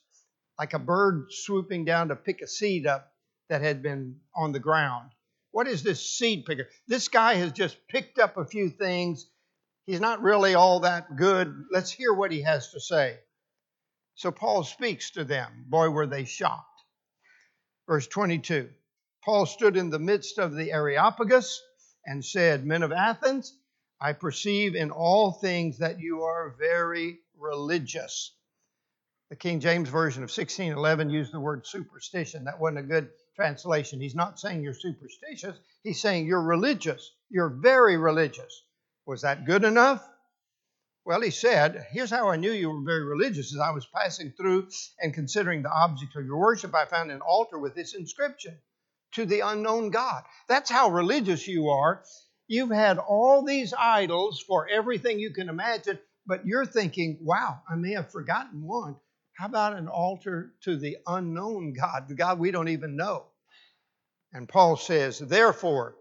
like 0.59 0.75
a 0.75 0.79
bird 0.79 1.29
swooping 1.31 1.87
down 1.87 2.09
to 2.09 2.17
pick 2.17 2.43
a 2.43 2.47
seed 2.47 2.87
up 2.87 3.11
that 3.49 3.63
had 3.63 3.83
been 3.83 4.17
on 4.37 4.53
the 4.53 4.61
ground. 4.61 5.11
What 5.51 5.67
is 5.67 5.83
this 5.83 6.07
seed 6.07 6.45
picker? 6.45 6.69
This 6.87 7.09
guy 7.09 7.35
has 7.35 7.53
just 7.53 7.77
picked 7.89 8.19
up 8.19 8.37
a 8.37 8.45
few 8.45 8.69
things. 8.69 9.27
He's 9.87 10.01
not 10.01 10.21
really 10.21 10.55
all 10.55 10.81
that 10.81 11.17
good. 11.17 11.65
Let's 11.71 11.91
hear 11.91 12.13
what 12.13 12.31
he 12.31 12.43
has 12.43 12.71
to 12.73 12.81
say. 12.81 13.19
So 14.15 14.31
Paul 14.31 14.65
speaks 14.65 15.11
to 15.13 15.25
them. 15.25 15.65
Boy, 15.69 15.89
were 15.89 16.07
they 16.07 16.25
shocked. 16.25 16.72
Verse 17.87 18.07
22 18.07 18.71
Paul 19.25 19.47
stood 19.47 19.77
in 19.77 19.91
the 19.91 19.99
midst 19.99 20.39
of 20.39 20.55
the 20.55 20.73
Areopagus 20.73 21.63
and 22.05 22.25
said, 22.25 22.67
Men 22.67 22.83
of 22.83 22.93
Athens, 22.93 23.57
I 24.01 24.13
perceive 24.15 24.75
in 24.75 24.91
all 24.91 25.33
things 25.33 25.79
that 25.79 26.01
you 26.01 26.23
are 26.23 26.57
very 26.59 27.21
religious. 27.39 28.35
The 29.31 29.37
King 29.37 29.61
James 29.61 29.89
Version 29.89 30.23
of 30.23 30.29
1611 30.29 31.09
used 31.09 31.33
the 31.33 31.41
word 31.41 31.67
superstition. 31.67 32.45
That 32.45 32.59
wasn't 32.59 32.81
a 32.81 32.83
good 32.83 33.11
translation. 33.37 34.01
He's 34.01 34.15
not 34.15 34.41
saying 34.41 34.63
you're 34.63 34.75
superstitious, 34.75 35.57
he's 35.83 36.01
saying 36.01 36.27
you're 36.27 36.43
religious. 36.43 37.13
You're 37.31 37.49
very 37.49 37.97
religious. 37.97 38.65
Was 39.07 39.23
that 39.23 39.47
good 39.47 39.65
enough? 39.65 40.07
Well, 41.05 41.21
he 41.21 41.31
said, 41.31 41.87
Here's 41.91 42.11
how 42.11 42.29
I 42.29 42.37
knew 42.37 42.53
you 42.53 42.71
were 42.71 42.85
very 42.85 43.05
religious. 43.05 43.53
As 43.53 43.61
I 43.61 43.71
was 43.71 43.87
passing 43.87 44.33
through 44.33 44.69
and 45.01 45.13
considering 45.13 45.63
the 45.63 45.73
object 45.73 46.15
of 46.15 46.25
your 46.25 46.39
worship, 46.39 46.75
I 46.75 46.85
found 46.85 47.11
an 47.11 47.21
altar 47.21 47.59
with 47.59 47.75
this 47.75 47.95
inscription 47.95 48.57
to 49.13 49.27
the 49.27 49.41
unknown 49.41 49.91
God. 49.91 50.23
That's 50.49 50.71
how 50.71 50.91
religious 50.91 51.49
you 51.49 51.71
are. 51.71 52.05
You've 52.47 52.71
had 52.71 52.99
all 52.99 53.45
these 53.45 53.75
idols 53.77 54.45
for 54.47 54.69
everything 54.69 55.19
you 55.19 55.33
can 55.33 55.49
imagine, 55.49 55.99
but 56.27 56.47
you're 56.47 56.67
thinking, 56.67 57.19
wow, 57.21 57.61
I 57.69 57.75
may 57.75 57.93
have 57.95 58.13
forgotten 58.13 58.63
one. 58.63 58.97
How 59.37 59.47
about 59.47 59.77
an 59.77 59.89
altar 59.89 60.55
to 60.63 60.77
the 60.77 60.99
unknown 61.07 61.73
God, 61.73 62.09
the 62.09 62.15
God 62.15 62.39
we 62.39 62.51
don't 62.51 62.69
even 62.69 62.95
know? 62.95 63.27
And 64.33 64.49
Paul 64.49 64.77
says, 64.77 65.19
therefore, 65.19 65.97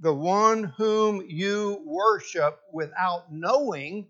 the 0.00 0.14
one 0.14 0.64
whom 0.64 1.22
you 1.28 1.82
worship 1.84 2.58
without 2.72 3.30
knowing, 3.30 4.08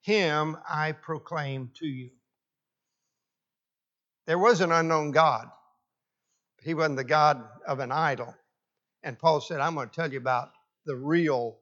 him 0.00 0.56
I 0.68 0.92
proclaim 0.92 1.70
to 1.76 1.86
you. 1.86 2.10
There 4.26 4.38
was 4.38 4.60
an 4.60 4.72
unknown 4.72 5.10
God. 5.10 5.48
He 6.62 6.74
wasn't 6.74 6.96
the 6.96 7.04
God 7.04 7.42
of 7.66 7.80
an 7.80 7.90
idol. 7.90 8.34
And 9.02 9.18
Paul 9.18 9.40
said, 9.40 9.60
I'm 9.60 9.74
going 9.74 9.88
to 9.88 9.94
tell 9.94 10.12
you 10.12 10.18
about 10.18 10.50
the 10.84 10.94
real 10.94 11.58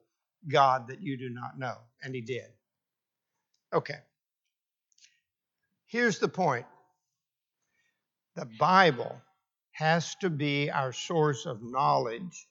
God 0.47 0.87
that 0.89 1.01
you 1.01 1.17
do 1.17 1.29
not 1.29 1.57
know. 1.57 1.75
And 2.03 2.13
he 2.13 2.21
did. 2.21 2.47
Okay. 3.73 3.99
Here's 5.87 6.19
the 6.19 6.27
point 6.27 6.65
the 8.35 8.47
Bible 8.59 9.21
has 9.71 10.15
to 10.15 10.29
be 10.29 10.69
our 10.69 10.93
source 10.93 11.45
of 11.45 11.63
knowledge 11.63 12.47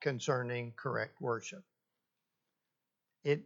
concerning 0.00 0.72
correct 0.76 1.20
worship. 1.20 1.62
It, 3.22 3.42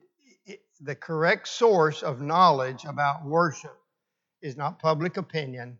the 0.81 0.95
correct 0.95 1.49
source 1.49 2.03
of 2.03 2.21
knowledge 2.21 2.85
about 2.85 3.25
worship 3.25 3.77
is 4.43 4.57
not 4.57 4.79
public 4.79 5.17
opinion, 5.17 5.79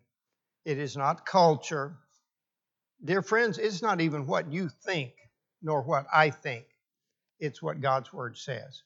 it 0.65 0.77
is 0.77 0.97
not 0.97 1.25
culture. 1.25 1.97
Dear 3.03 3.21
friends, 3.21 3.57
it's 3.57 3.81
not 3.81 4.01
even 4.01 4.25
what 4.25 4.51
you 4.51 4.69
think 4.85 5.13
nor 5.61 5.81
what 5.81 6.05
I 6.13 6.29
think, 6.29 6.65
it's 7.39 7.61
what 7.61 7.81
God's 7.81 8.11
Word 8.13 8.37
says. 8.37 8.83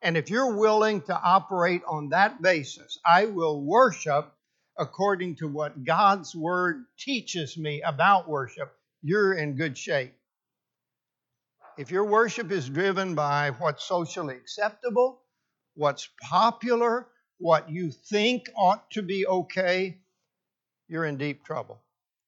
And 0.00 0.16
if 0.16 0.30
you're 0.30 0.56
willing 0.56 1.02
to 1.02 1.20
operate 1.20 1.82
on 1.86 2.10
that 2.10 2.40
basis, 2.40 2.98
I 3.04 3.26
will 3.26 3.60
worship 3.60 4.32
according 4.78 5.34
to 5.36 5.48
what 5.48 5.84
God's 5.84 6.34
Word 6.34 6.84
teaches 6.98 7.58
me 7.58 7.82
about 7.82 8.28
worship, 8.28 8.72
you're 9.02 9.34
in 9.34 9.56
good 9.56 9.76
shape. 9.76 10.14
If 11.78 11.92
your 11.92 12.04
worship 12.04 12.50
is 12.50 12.68
driven 12.68 13.14
by 13.14 13.50
what's 13.50 13.84
socially 13.84 14.34
acceptable, 14.34 15.20
what's 15.74 16.08
popular, 16.20 17.06
what 17.38 17.70
you 17.70 17.92
think 17.92 18.50
ought 18.56 18.90
to 18.90 19.02
be 19.02 19.24
okay, 19.26 20.00
you're 20.88 21.04
in 21.04 21.16
deep 21.18 21.44
trouble. 21.44 21.80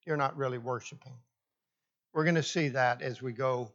You're 0.06 0.16
not 0.16 0.36
really 0.36 0.58
worshiping. 0.58 1.14
We're 2.12 2.22
going 2.22 2.36
to 2.36 2.44
see 2.44 2.68
that 2.68 3.02
as 3.02 3.20
we 3.20 3.32
go 3.32 3.72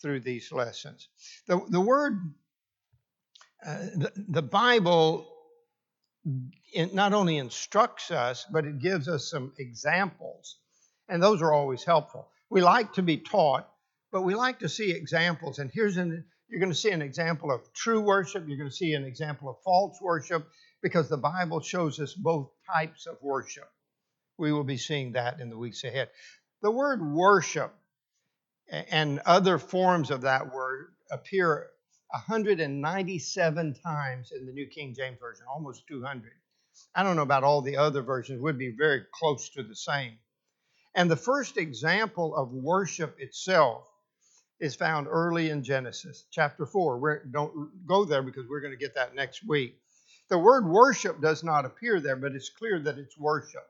through 0.00 0.20
these 0.20 0.50
lessons. 0.50 1.08
The, 1.46 1.60
the 1.68 1.80
word, 1.80 2.32
uh, 3.66 3.76
the, 3.96 4.12
the 4.28 4.42
Bible 4.42 5.28
it 6.72 6.94
not 6.94 7.12
only 7.12 7.38
instructs 7.38 8.10
us, 8.10 8.46
but 8.50 8.64
it 8.64 8.78
gives 8.78 9.08
us 9.08 9.30
some 9.30 9.52
examples. 9.58 10.56
And 11.08 11.22
those 11.22 11.40
are 11.42 11.52
always 11.52 11.84
helpful. 11.84 12.28
We 12.50 12.60
like 12.60 12.94
to 12.94 13.02
be 13.02 13.18
taught 13.18 13.68
but 14.10 14.22
we 14.22 14.34
like 14.34 14.60
to 14.60 14.68
see 14.68 14.90
examples. 14.90 15.58
And 15.58 15.70
here's 15.72 15.96
an 15.96 16.24
you're 16.48 16.60
going 16.60 16.72
to 16.72 16.78
see 16.78 16.90
an 16.90 17.02
example 17.02 17.50
of 17.50 17.72
true 17.74 18.00
worship. 18.00 18.44
You're 18.48 18.56
going 18.56 18.70
to 18.70 18.76
see 18.76 18.94
an 18.94 19.04
example 19.04 19.50
of 19.50 19.56
false 19.62 20.00
worship 20.00 20.48
because 20.82 21.08
the 21.08 21.18
Bible 21.18 21.60
shows 21.60 22.00
us 22.00 22.14
both 22.14 22.50
types 22.74 23.06
of 23.06 23.18
worship. 23.20 23.68
We 24.38 24.52
will 24.52 24.64
be 24.64 24.78
seeing 24.78 25.12
that 25.12 25.40
in 25.40 25.50
the 25.50 25.58
weeks 25.58 25.84
ahead. 25.84 26.08
The 26.62 26.70
word 26.70 27.02
worship 27.02 27.74
and 28.70 29.20
other 29.26 29.58
forms 29.58 30.10
of 30.10 30.22
that 30.22 30.52
word 30.52 30.94
appear 31.10 31.66
197 32.10 33.74
times 33.84 34.32
in 34.32 34.46
the 34.46 34.52
New 34.52 34.68
King 34.68 34.94
James 34.96 35.18
Version, 35.20 35.44
almost 35.52 35.86
200. 35.86 36.32
I 36.94 37.02
don't 37.02 37.16
know 37.16 37.22
about 37.22 37.44
all 37.44 37.60
the 37.60 37.76
other 37.76 38.02
versions, 38.02 38.40
would 38.40 38.58
be 38.58 38.74
very 38.76 39.02
close 39.12 39.50
to 39.50 39.62
the 39.62 39.76
same. 39.76 40.16
And 40.94 41.10
the 41.10 41.16
first 41.16 41.58
example 41.58 42.34
of 42.34 42.52
worship 42.52 43.16
itself 43.18 43.86
is 44.60 44.74
found 44.74 45.06
early 45.08 45.50
in 45.50 45.62
Genesis 45.62 46.24
chapter 46.30 46.66
4. 46.66 46.98
We 46.98 47.30
don't 47.30 47.86
go 47.86 48.04
there 48.04 48.22
because 48.22 48.46
we're 48.48 48.60
going 48.60 48.72
to 48.72 48.78
get 48.78 48.94
that 48.94 49.14
next 49.14 49.46
week. 49.46 49.76
The 50.28 50.38
word 50.38 50.66
worship 50.66 51.20
does 51.20 51.42
not 51.42 51.64
appear 51.64 52.00
there, 52.00 52.16
but 52.16 52.32
it's 52.32 52.50
clear 52.50 52.78
that 52.80 52.98
it's 52.98 53.16
worship. 53.16 53.66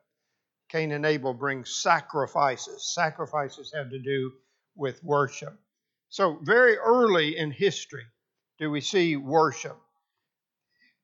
Cain 0.69 0.93
and 0.93 1.07
Abel 1.07 1.33
bring 1.33 1.65
sacrifices. 1.65 2.93
Sacrifices 2.95 3.73
have 3.75 3.91
to 3.91 3.99
do 3.99 4.33
with 4.77 5.03
worship. 5.05 5.59
So, 6.11 6.39
very 6.43 6.77
early 6.77 7.37
in 7.37 7.51
history 7.51 8.05
do 8.59 8.71
we 8.71 8.81
see 8.81 9.17
worship. 9.17 9.79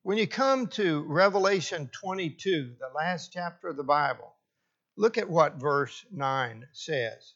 When 0.03 0.19
you 0.19 0.27
come 0.27 0.67
to 0.69 1.03
Revelation 1.05 1.89
22, 1.93 2.77
the 2.79 2.95
last 2.95 3.33
chapter 3.33 3.69
of 3.69 3.77
the 3.77 3.85
Bible, 3.85 4.35
look 4.97 5.19
at 5.19 5.31
what 5.31 5.55
verse 5.55 6.05
9 6.11 6.67
says. 6.73 7.35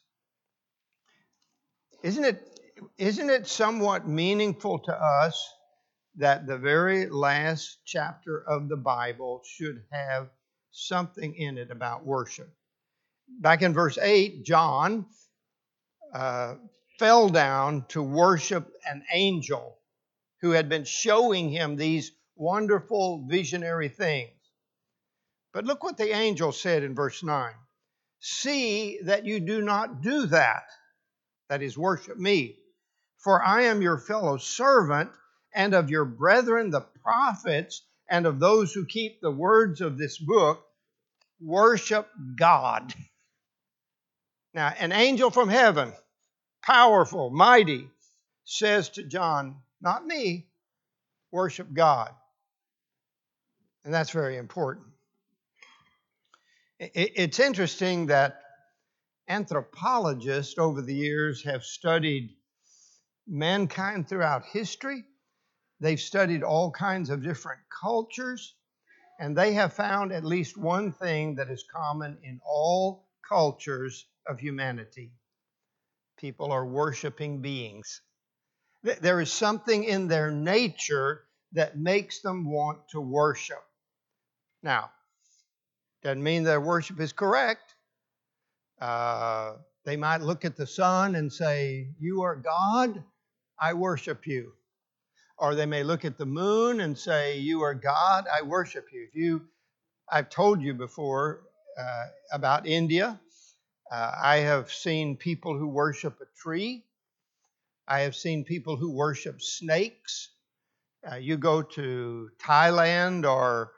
Isn't 2.01 2.23
it, 2.23 2.59
isn't 2.97 3.29
it 3.29 3.47
somewhat 3.47 4.07
meaningful 4.07 4.79
to 4.79 4.93
us 4.93 5.53
that 6.15 6.47
the 6.47 6.57
very 6.57 7.09
last 7.09 7.79
chapter 7.85 8.41
of 8.47 8.69
the 8.69 8.77
Bible 8.77 9.41
should 9.45 9.83
have 9.91 10.29
something 10.71 11.35
in 11.35 11.57
it 11.57 11.71
about 11.71 12.05
worship? 12.05 12.49
Back 13.41 13.63
in 13.63 13.73
verse 13.73 13.97
8, 13.97 14.45
John 14.45 15.07
uh, 16.13 16.55
fell 16.99 17.27
down 17.27 17.85
to 17.89 18.01
worship 18.01 18.71
an 18.89 19.03
angel 19.13 19.77
who 20.41 20.51
had 20.51 20.69
been 20.69 20.85
showing 20.85 21.49
him 21.49 21.75
these 21.75 22.13
wonderful 22.37 23.25
visionary 23.27 23.89
things. 23.89 24.31
But 25.53 25.65
look 25.65 25.83
what 25.83 25.97
the 25.97 26.15
angel 26.15 26.53
said 26.53 26.83
in 26.83 26.95
verse 26.95 27.23
9 27.23 27.51
See 28.21 28.99
that 29.03 29.25
you 29.25 29.41
do 29.41 29.61
not 29.61 30.01
do 30.01 30.27
that 30.27 30.63
that 31.49 31.61
is, 31.61 31.77
worship 31.77 32.17
me. 32.17 32.55
For 33.17 33.43
I 33.43 33.63
am 33.63 33.81
your 33.81 33.97
fellow 33.97 34.37
servant 34.37 35.11
and 35.53 35.73
of 35.73 35.89
your 35.89 36.05
brethren, 36.05 36.69
the 36.69 36.81
prophets, 37.03 37.81
and 38.09 38.25
of 38.25 38.39
those 38.39 38.73
who 38.73 38.85
keep 38.85 39.19
the 39.19 39.31
words 39.31 39.81
of 39.81 39.97
this 39.97 40.17
book. 40.17 40.63
Worship 41.41 42.07
God. 42.35 42.93
Now, 44.53 44.73
an 44.79 44.91
angel 44.91 45.29
from 45.31 45.49
heaven, 45.49 45.93
powerful, 46.61 47.29
mighty, 47.29 47.87
says 48.45 48.89
to 48.89 49.03
John, 49.03 49.57
Not 49.81 50.05
me, 50.05 50.47
worship 51.31 51.71
God. 51.73 52.11
And 53.85 53.93
that's 53.93 54.09
very 54.09 54.37
important. 54.37 54.87
It's 56.79 57.39
interesting 57.39 58.07
that 58.07 58.41
anthropologists 59.29 60.57
over 60.57 60.81
the 60.81 60.95
years 60.95 61.43
have 61.43 61.63
studied 61.63 62.35
mankind 63.27 64.09
throughout 64.09 64.43
history. 64.45 65.05
They've 65.79 65.99
studied 65.99 66.43
all 66.43 66.71
kinds 66.71 67.09
of 67.09 67.23
different 67.23 67.61
cultures, 67.81 68.55
and 69.19 69.37
they 69.37 69.53
have 69.53 69.73
found 69.73 70.11
at 70.11 70.25
least 70.25 70.57
one 70.57 70.91
thing 70.91 71.35
that 71.35 71.49
is 71.49 71.63
common 71.73 72.17
in 72.23 72.41
all 72.43 73.07
cultures 73.27 74.05
of 74.27 74.39
humanity 74.39 75.13
people 76.19 76.51
are 76.51 76.65
worshiping 76.65 77.41
beings. 77.41 78.01
There 78.83 79.19
is 79.19 79.31
something 79.31 79.83
in 79.83 80.07
their 80.07 80.31
nature 80.31 81.23
that 81.53 81.77
makes 81.77 82.21
them 82.21 82.49
want 82.49 82.89
to 82.89 83.01
worship. 83.01 83.63
Now, 84.61 84.91
doesn't 86.03 86.23
mean 86.23 86.43
their 86.43 86.61
worship 86.61 86.99
is 86.99 87.13
correct. 87.13 87.75
Uh, 88.81 89.53
they 89.85 89.97
might 89.97 90.21
look 90.21 90.45
at 90.45 90.57
the 90.57 90.67
sun 90.67 91.15
and 91.15 91.31
say, 91.31 91.89
You 91.99 92.21
are 92.23 92.35
God, 92.35 93.03
I 93.61 93.73
worship 93.73 94.27
you. 94.27 94.53
Or 95.37 95.55
they 95.55 95.65
may 95.65 95.83
look 95.83 96.05
at 96.05 96.17
the 96.17 96.25
moon 96.25 96.81
and 96.81 96.97
say, 96.97 97.39
You 97.39 97.61
are 97.63 97.75
God, 97.75 98.25
I 98.33 98.43
worship 98.43 98.87
you. 98.93 99.07
If 99.09 99.15
you 99.15 99.41
I've 100.11 100.29
told 100.29 100.61
you 100.61 100.73
before 100.73 101.41
uh, 101.79 102.05
about 102.31 102.67
India. 102.67 103.19
Uh, 103.91 104.11
I 104.23 104.37
have 104.37 104.71
seen 104.71 105.17
people 105.17 105.57
who 105.57 105.67
worship 105.67 106.19
a 106.21 106.25
tree. 106.41 106.83
I 107.87 108.01
have 108.01 108.15
seen 108.15 108.43
people 108.45 108.77
who 108.77 108.91
worship 108.91 109.41
snakes. 109.41 110.29
Uh, 111.09 111.15
you 111.15 111.37
go 111.37 111.61
to 111.61 112.29
Thailand 112.41 113.29
or 113.29 113.71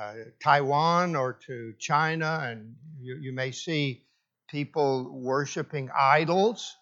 uh, 0.00 0.14
Taiwan 0.42 1.16
or 1.16 1.34
to 1.46 1.74
China, 1.78 2.40
and 2.42 2.74
you, 3.00 3.18
you 3.20 3.32
may 3.32 3.52
see 3.52 4.04
people 4.50 5.10
worshiping 5.10 5.90
idols, 5.96 6.76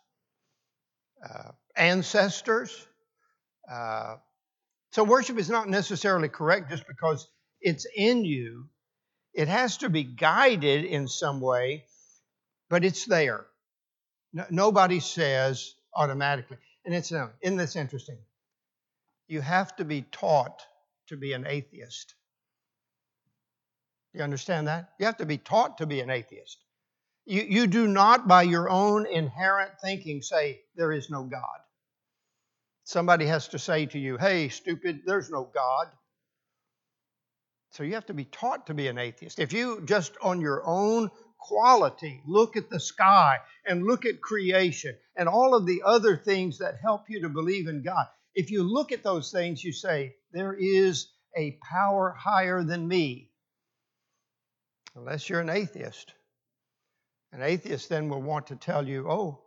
uh, 1.23 1.51
ancestors. 1.77 2.87
Uh, 3.71 4.17
so, 4.93 5.05
worship 5.05 5.39
is 5.39 5.51
not 5.51 5.69
necessarily 5.69 6.29
correct 6.29 6.71
just 6.71 6.87
because 6.87 7.29
it's 7.61 7.87
in 7.95 8.25
you. 8.25 8.69
It 9.35 9.49
has 9.49 9.79
to 9.79 9.91
be 9.91 10.03
guided 10.03 10.85
in 10.85 11.07
some 11.07 11.41
way, 11.41 11.85
but 12.71 12.85
it's 12.85 13.05
there. 13.05 13.47
No, 14.33 14.47
nobody 14.51 15.01
says 15.01 15.75
automatically. 15.95 16.57
And 16.85 16.95
it's 16.95 17.13
isn't 17.13 17.57
this 17.57 17.77
interesting? 17.77 18.19
You 19.27 19.43
have 19.43 19.77
to 19.77 19.85
be 19.85 20.03
taught 20.03 20.63
to 21.09 21.17
be 21.17 21.35
an 21.35 21.47
atheist. 21.47 22.15
You 24.15 24.23
understand 24.23 24.69
that? 24.69 24.95
You 24.99 25.07
have 25.07 25.19
to 25.19 25.27
be 25.27 25.37
taught 25.37 25.79
to 25.79 25.87
be 25.87 26.01
an 26.01 26.09
atheist. 26.09 26.65
You, 27.29 27.43
you 27.43 27.67
do 27.67 27.87
not, 27.87 28.27
by 28.27 28.43
your 28.45 28.71
own 28.71 29.07
inherent 29.07 29.73
thinking, 29.83 30.23
say, 30.23 30.63
There 30.77 30.93
is 30.93 31.11
no 31.11 31.25
God. 31.25 31.59
Somebody 32.85 33.27
has 33.27 33.49
to 33.49 33.59
say 33.59 33.85
to 33.85 33.99
you, 33.99 34.17
Hey, 34.17 34.49
stupid, 34.49 35.03
there's 35.05 35.29
no 35.29 35.45
God. 35.45 35.89
So 37.73 37.83
you 37.83 37.93
have 37.95 38.07
to 38.07 38.15
be 38.15 38.25
taught 38.25 38.67
to 38.69 38.75
be 38.75 38.89
an 38.89 38.97
atheist. 38.97 39.39
If 39.39 39.53
you 39.53 39.83
just 39.85 40.17
on 40.23 40.41
your 40.41 40.63
own 40.65 41.11
quality 41.39 42.23
look 42.27 42.57
at 42.57 42.71
the 42.71 42.81
sky 42.81 43.37
and 43.67 43.85
look 43.85 44.07
at 44.07 44.23
creation 44.23 44.97
and 45.15 45.29
all 45.29 45.55
of 45.55 45.67
the 45.67 45.83
other 45.85 46.17
things 46.17 46.57
that 46.59 46.81
help 46.83 47.11
you 47.11 47.21
to 47.21 47.29
believe 47.29 47.69
in 47.69 47.83
God, 47.83 48.07
if 48.35 48.51
you 48.51 48.63
look 48.63 48.91
at 48.91 49.05
those 49.05 49.31
things, 49.31 49.63
you 49.63 49.73
say, 49.73 50.15
There 50.33 50.55
is 50.55 51.09
a 51.37 51.59
power 51.71 52.17
higher 52.19 52.63
than 52.65 52.89
me. 52.89 53.33
Unless 54.97 55.29
you're 55.29 55.41
an 55.41 55.51
atheist. 55.51 56.15
An 57.33 57.43
atheist 57.43 57.89
then 57.89 58.09
will 58.09 58.23
want 58.23 58.47
to 58.49 58.57
tell 58.57 58.87
you, 58.87 59.11
oh, 59.11 59.43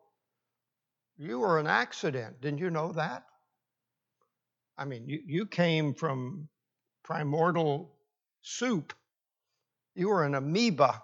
you 1.18 1.40
were 1.40 1.60
an 1.60 1.68
accident. 1.68 2.42
Didn't 2.42 2.60
you 2.60 2.70
know 2.70 2.92
that? 2.94 3.24
I 4.78 4.86
mean, 4.86 5.08
you, 5.08 5.20
you 5.26 5.46
came 5.46 5.94
from 5.94 6.48
primordial 7.04 7.92
soup. 8.42 8.94
You 9.96 10.10
were 10.10 10.26
an 10.26 10.36
amoeba. 10.36 11.02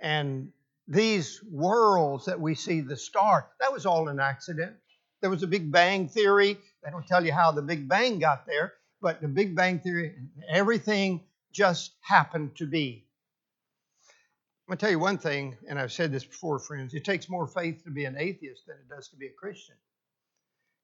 And 0.00 0.52
these 0.88 1.40
worlds 1.50 2.26
that 2.26 2.40
we 2.40 2.54
see, 2.54 2.80
the 2.80 2.96
star, 2.96 3.48
that 3.60 3.72
was 3.72 3.86
all 3.86 4.08
an 4.08 4.18
accident. 4.18 4.74
There 5.20 5.30
was 5.30 5.42
a 5.44 5.46
Big 5.46 5.70
Bang 5.70 6.08
theory. 6.08 6.58
They 6.82 6.90
don't 6.90 7.06
tell 7.06 7.24
you 7.24 7.32
how 7.32 7.52
the 7.52 7.62
Big 7.62 7.88
Bang 7.88 8.18
got 8.18 8.46
there, 8.46 8.72
but 9.00 9.20
the 9.20 9.28
Big 9.28 9.54
Bang 9.54 9.78
theory, 9.78 10.14
everything 10.48 11.22
just 11.52 11.92
happened 12.00 12.56
to 12.56 12.66
be. 12.66 13.06
I'm 14.72 14.76
going 14.76 14.78
to 14.78 14.86
tell 14.86 14.92
you 14.92 14.98
one 15.00 15.18
thing, 15.18 15.58
and 15.68 15.78
I've 15.78 15.92
said 15.92 16.12
this 16.12 16.24
before, 16.24 16.58
friends. 16.58 16.94
It 16.94 17.04
takes 17.04 17.28
more 17.28 17.46
faith 17.46 17.84
to 17.84 17.90
be 17.90 18.06
an 18.06 18.16
atheist 18.18 18.62
than 18.66 18.76
it 18.76 18.88
does 18.88 19.06
to 19.08 19.16
be 19.16 19.26
a 19.26 19.32
Christian. 19.38 19.74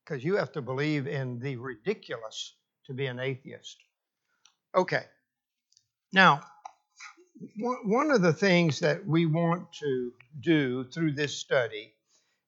Because 0.05 0.23
you 0.23 0.37
have 0.37 0.53
to 0.53 0.61
believe 0.61 1.07
in 1.07 1.39
the 1.39 1.57
ridiculous 1.57 2.55
to 2.85 2.93
be 2.93 3.07
an 3.07 3.19
atheist. 3.19 3.79
Okay. 4.75 5.05
Now, 6.13 6.43
one 7.57 8.11
of 8.11 8.21
the 8.21 8.35
things 8.35 8.81
that 8.81 9.07
we 9.07 9.25
want 9.25 9.73
to 9.81 10.13
do 10.39 10.85
through 10.85 11.13
this 11.13 11.39
study 11.39 11.95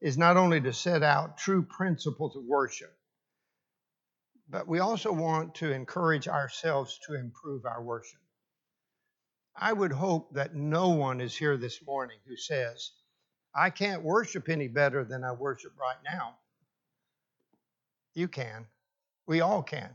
is 0.02 0.18
not 0.18 0.36
only 0.36 0.60
to 0.60 0.74
set 0.74 1.02
out 1.02 1.38
true 1.38 1.62
principles 1.62 2.36
of 2.36 2.44
worship, 2.44 2.94
but 4.46 4.68
we 4.68 4.80
also 4.80 5.10
want 5.10 5.54
to 5.54 5.72
encourage 5.72 6.28
ourselves 6.28 7.00
to 7.06 7.14
improve 7.14 7.64
our 7.64 7.82
worship. 7.82 8.19
I 9.60 9.72
would 9.74 9.92
hope 9.92 10.34
that 10.34 10.54
no 10.54 10.88
one 10.88 11.20
is 11.20 11.36
here 11.36 11.58
this 11.58 11.84
morning 11.86 12.16
who 12.26 12.36
says, 12.36 12.92
I 13.54 13.68
can't 13.68 14.02
worship 14.02 14.48
any 14.48 14.68
better 14.68 15.04
than 15.04 15.22
I 15.22 15.32
worship 15.32 15.72
right 15.78 15.98
now. 16.02 16.36
You 18.14 18.26
can. 18.26 18.66
We 19.26 19.42
all 19.42 19.62
can. 19.62 19.90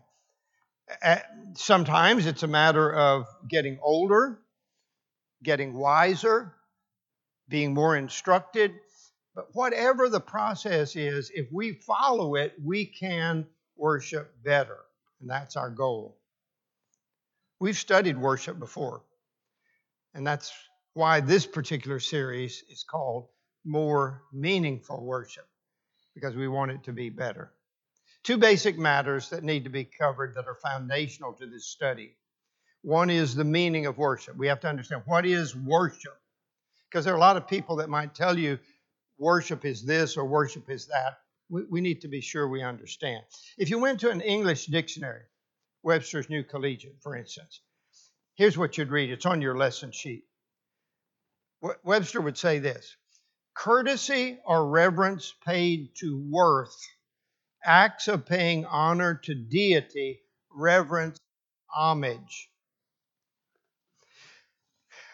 Sometimes 1.56 2.28
it's 2.28 2.44
a 2.44 2.48
matter 2.48 2.94
of 2.94 3.26
getting 3.48 3.80
older, 3.82 4.40
getting 5.42 5.74
wiser, 5.74 6.54
being 7.50 7.74
more 7.74 7.96
instructed. 7.96 8.72
But 9.34 9.48
whatever 9.54 10.10
the 10.10 10.22
process 10.22 10.96
is, 10.96 11.32
if 11.34 11.48
we 11.52 11.74
follow 11.74 12.36
it, 12.36 12.54
we 12.64 12.86
can 12.86 13.48
worship 13.76 14.32
better. 14.44 14.78
And 15.20 15.30
that's 15.30 15.56
our 15.56 15.72
goal. 15.72 16.18
We've 17.60 17.76
studied 17.76 18.18
worship 18.18 18.60
before. 18.60 19.02
And 20.16 20.26
that's 20.26 20.52
why 20.94 21.20
this 21.20 21.46
particular 21.46 22.00
series 22.00 22.64
is 22.70 22.84
called 22.84 23.28
More 23.66 24.24
Meaningful 24.32 25.04
Worship, 25.04 25.46
because 26.14 26.36
we 26.36 26.48
want 26.48 26.72
it 26.72 26.84
to 26.86 26.94
be 26.94 27.10
better. 27.10 27.52
Two 28.24 28.38
basic 28.38 28.78
matters 28.78 29.30
that 29.30 29.44
need 29.44 29.66
to 29.66 29.70
be 29.70 29.84
covered 29.84 30.34
that 30.36 30.48
are 30.48 30.56
foundational 30.56 31.34
to 31.34 31.46
this 31.46 31.66
study. 31.66 32.16
One 32.82 33.10
is 33.10 33.36
the 33.36 33.44
meaning 33.44 33.88
of 33.88 33.98
worship. 33.98 34.38
We 34.38 34.48
have 34.48 34.62
to 34.62 34.70
understand 34.70 35.02
what 35.06 35.26
is 35.26 35.54
worship. 35.54 36.18
Because 36.90 37.04
there 37.04 37.14
are 37.14 37.18
a 37.18 37.20
lot 37.20 37.36
of 37.36 37.48
people 37.48 37.76
that 37.76 37.90
might 37.90 38.16
tell 38.16 38.40
you 38.40 38.58
worship 39.18 39.66
is 39.66 39.84
this 39.84 40.16
or 40.16 40.24
worship 40.26 40.70
is 40.70 40.88
that. 40.88 41.18
We, 41.50 41.64
we 41.70 41.82
need 41.82 42.00
to 42.02 42.08
be 42.08 42.22
sure 42.22 42.48
we 42.48 42.64
understand. 42.64 43.24
If 43.58 43.70
you 43.70 43.80
went 43.80 44.00
to 44.00 44.12
an 44.12 44.22
English 44.22 44.68
dictionary, 44.68 45.24
Webster's 45.84 46.30
New 46.30 46.44
Collegiate, 46.44 47.02
for 47.02 47.18
instance, 47.18 47.60
here's 48.36 48.58
what 48.58 48.78
you'd 48.78 48.92
read. 48.92 49.10
It's 49.10 49.26
on 49.26 49.42
your 49.42 49.58
lesson 49.58 49.92
sheet. 49.92 50.24
Webster 51.84 52.22
would 52.22 52.38
say 52.38 52.60
this 52.60 52.96
courtesy 53.56 54.38
or 54.46 54.70
reverence 54.70 55.34
paid 55.46 55.90
to 55.96 56.22
worth, 56.30 56.76
acts 57.64 58.08
of 58.08 58.26
paying 58.26 58.66
honor 58.66 59.20
to 59.24 59.34
deity, 59.34 60.20
reverence, 60.54 61.18
homage. 61.74 62.50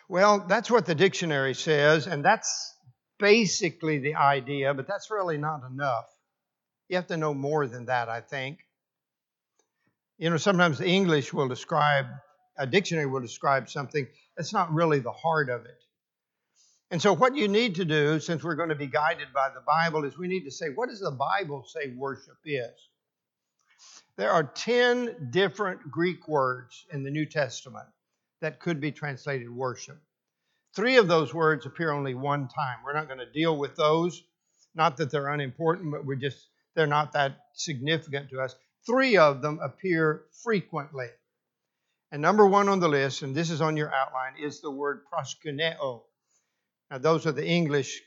Well, 0.09 0.45
that's 0.49 0.69
what 0.69 0.85
the 0.85 0.95
dictionary 0.95 1.53
says, 1.53 2.07
and 2.07 2.25
that's 2.25 2.75
basically 3.17 3.99
the 3.99 4.15
idea, 4.15 4.73
but 4.73 4.87
that's 4.87 5.09
really 5.09 5.37
not 5.37 5.61
enough. 5.71 6.05
You 6.89 6.97
have 6.97 7.07
to 7.07 7.17
know 7.17 7.33
more 7.33 7.67
than 7.67 7.85
that, 7.85 8.09
I 8.09 8.19
think. 8.19 8.59
You 10.17 10.29
know, 10.29 10.37
sometimes 10.37 10.79
the 10.79 10.87
English 10.87 11.31
will 11.31 11.47
describe, 11.47 12.07
a 12.61 12.67
dictionary 12.67 13.07
will 13.07 13.21
describe 13.21 13.69
something 13.69 14.07
that's 14.37 14.53
not 14.53 14.71
really 14.71 14.99
the 14.99 15.11
heart 15.11 15.49
of 15.49 15.65
it. 15.65 15.83
And 16.91 17.01
so, 17.01 17.13
what 17.13 17.35
you 17.35 17.47
need 17.47 17.75
to 17.75 17.85
do, 17.85 18.19
since 18.19 18.43
we're 18.43 18.55
going 18.55 18.69
to 18.69 18.75
be 18.75 18.87
guided 18.87 19.33
by 19.33 19.49
the 19.49 19.61
Bible, 19.65 20.03
is 20.05 20.17
we 20.17 20.27
need 20.27 20.43
to 20.43 20.51
say, 20.51 20.67
what 20.67 20.89
does 20.89 20.99
the 20.99 21.11
Bible 21.11 21.65
say 21.65 21.93
worship 21.95 22.37
is? 22.45 22.69
There 24.17 24.31
are 24.31 24.43
10 24.43 25.29
different 25.31 25.89
Greek 25.89 26.27
words 26.27 26.85
in 26.91 27.03
the 27.03 27.09
New 27.09 27.25
Testament 27.25 27.87
that 28.41 28.59
could 28.59 28.79
be 28.79 28.91
translated 28.91 29.49
worship. 29.49 29.97
Three 30.75 30.97
of 30.97 31.07
those 31.07 31.33
words 31.33 31.65
appear 31.65 31.91
only 31.91 32.13
one 32.13 32.47
time. 32.47 32.77
We're 32.85 32.93
not 32.93 33.07
going 33.07 33.19
to 33.19 33.31
deal 33.31 33.57
with 33.57 33.75
those. 33.75 34.21
Not 34.75 34.97
that 34.97 35.11
they're 35.11 35.29
unimportant, 35.29 35.91
but 35.91 36.05
we're 36.05 36.15
just, 36.15 36.47
they're 36.75 36.87
not 36.87 37.13
that 37.13 37.37
significant 37.53 38.29
to 38.29 38.41
us. 38.41 38.55
Three 38.85 39.17
of 39.17 39.41
them 39.41 39.59
appear 39.61 40.23
frequently. 40.43 41.07
And 42.11 42.21
number 42.21 42.45
one 42.45 42.67
on 42.67 42.79
the 42.79 42.89
list, 42.89 43.21
and 43.21 43.33
this 43.33 43.49
is 43.49 43.61
on 43.61 43.77
your 43.77 43.93
outline, 43.93 44.33
is 44.37 44.59
the 44.59 44.71
word 44.71 45.03
proskuneo. 45.11 46.01
Now, 46.89 46.97
those 46.97 47.25
are 47.25 47.31
the 47.31 47.47
English 47.47 48.01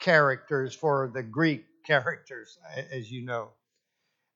characters 0.00 0.74
for 0.74 1.10
the 1.12 1.24
Greek 1.24 1.64
characters, 1.84 2.56
as 2.92 3.10
you 3.10 3.24
know. 3.24 3.50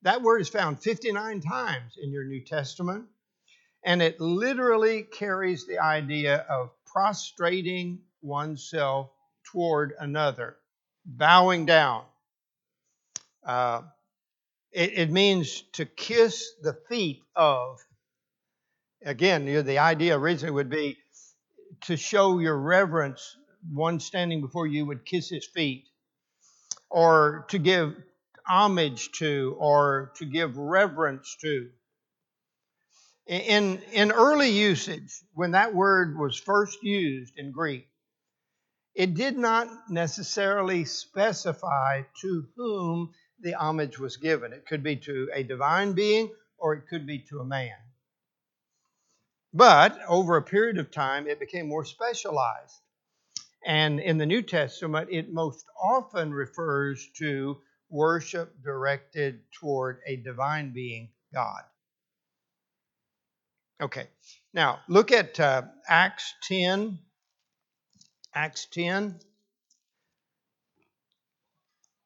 That 0.03 0.23
word 0.23 0.41
is 0.41 0.49
found 0.49 0.83
59 0.83 1.41
times 1.41 1.97
in 2.03 2.11
your 2.11 2.25
New 2.25 2.45
Testament, 2.45 3.05
and 3.85 4.03
it 4.03 4.21
literally 4.21 5.05
carries 5.05 5.67
the 5.67 5.79
idea 5.79 6.39
of 6.49 6.71
prostrating 6.85 8.01
oneself 8.23 9.11
toward 9.45 9.95
another, 10.01 10.57
bowing 11.05 11.67
down. 11.67 12.05
Uh, 13.47 13.83
it, 14.73 14.99
it, 14.99 15.11
means 15.11 15.63
to 15.73 15.85
kiss 15.85 16.53
the 16.63 16.75
feet 16.89 17.23
of. 17.37 17.79
Again, 19.05 19.45
the 19.45 19.79
idea 19.79 20.17
originally 20.17 20.53
would 20.53 20.71
be 20.71 20.97
to 21.83 21.97
show 21.97 22.39
your 22.39 22.57
reverence 22.57 23.37
one 23.73 24.01
standing 24.01 24.41
before 24.41 24.67
you 24.67 24.87
would 24.87 25.05
kiss 25.05 25.29
his 25.29 25.47
feet, 25.47 25.89
or 26.91 27.47
to 27.49 27.59
give 27.59 27.95
homage 28.47 29.11
to, 29.13 29.57
or 29.59 30.13
to 30.17 30.25
give 30.25 30.57
reverence 30.57 31.37
to. 31.41 31.71
In, 33.27 33.81
in 33.93 34.13
early 34.13 34.51
usage, 34.51 35.13
when 35.33 35.53
that 35.53 35.75
word 35.75 36.19
was 36.19 36.37
first 36.37 36.83
used 36.83 37.39
in 37.39 37.53
Greek, 37.53 37.89
it 38.95 39.15
did 39.15 39.39
not 39.39 39.69
necessarily 39.89 40.85
specify 40.85 42.03
to 42.21 42.47
whom 42.57 43.13
the 43.41 43.55
homage 43.55 43.99
was 43.99 44.17
given. 44.17 44.53
It 44.53 44.67
could 44.67 44.83
be 44.83 44.97
to 44.97 45.31
a 45.33 45.43
divine 45.43 45.93
being 45.93 46.31
or 46.59 46.75
it 46.75 46.87
could 46.89 47.07
be 47.07 47.21
to 47.31 47.41
a 47.41 47.45
man. 47.45 47.73
But 49.55 49.99
over 50.09 50.37
a 50.37 50.43
period 50.43 50.79
of 50.79 50.91
time, 50.91 51.27
it 51.27 51.39
became 51.39 51.69
more 51.69 51.85
specialized. 51.85 52.81
And 53.65 54.01
in 54.01 54.19
the 54.19 54.27
New 54.27 54.43
Testament, 54.43 55.09
it 55.11 55.33
most 55.33 55.65
often 55.81 56.33
refers 56.33 57.09
to 57.19 57.61
worship 57.91 58.63
directed 58.63 59.41
toward 59.53 60.01
a 60.07 60.17
divine 60.17 60.73
being, 60.73 61.11
God. 61.33 61.63
Okay, 63.81 64.07
now 64.55 64.81
look 64.89 65.13
at 65.13 65.39
uh, 65.39 65.63
Acts 65.89 66.35
10. 66.45 66.99
Acts 68.35 68.67
10. 68.73 69.21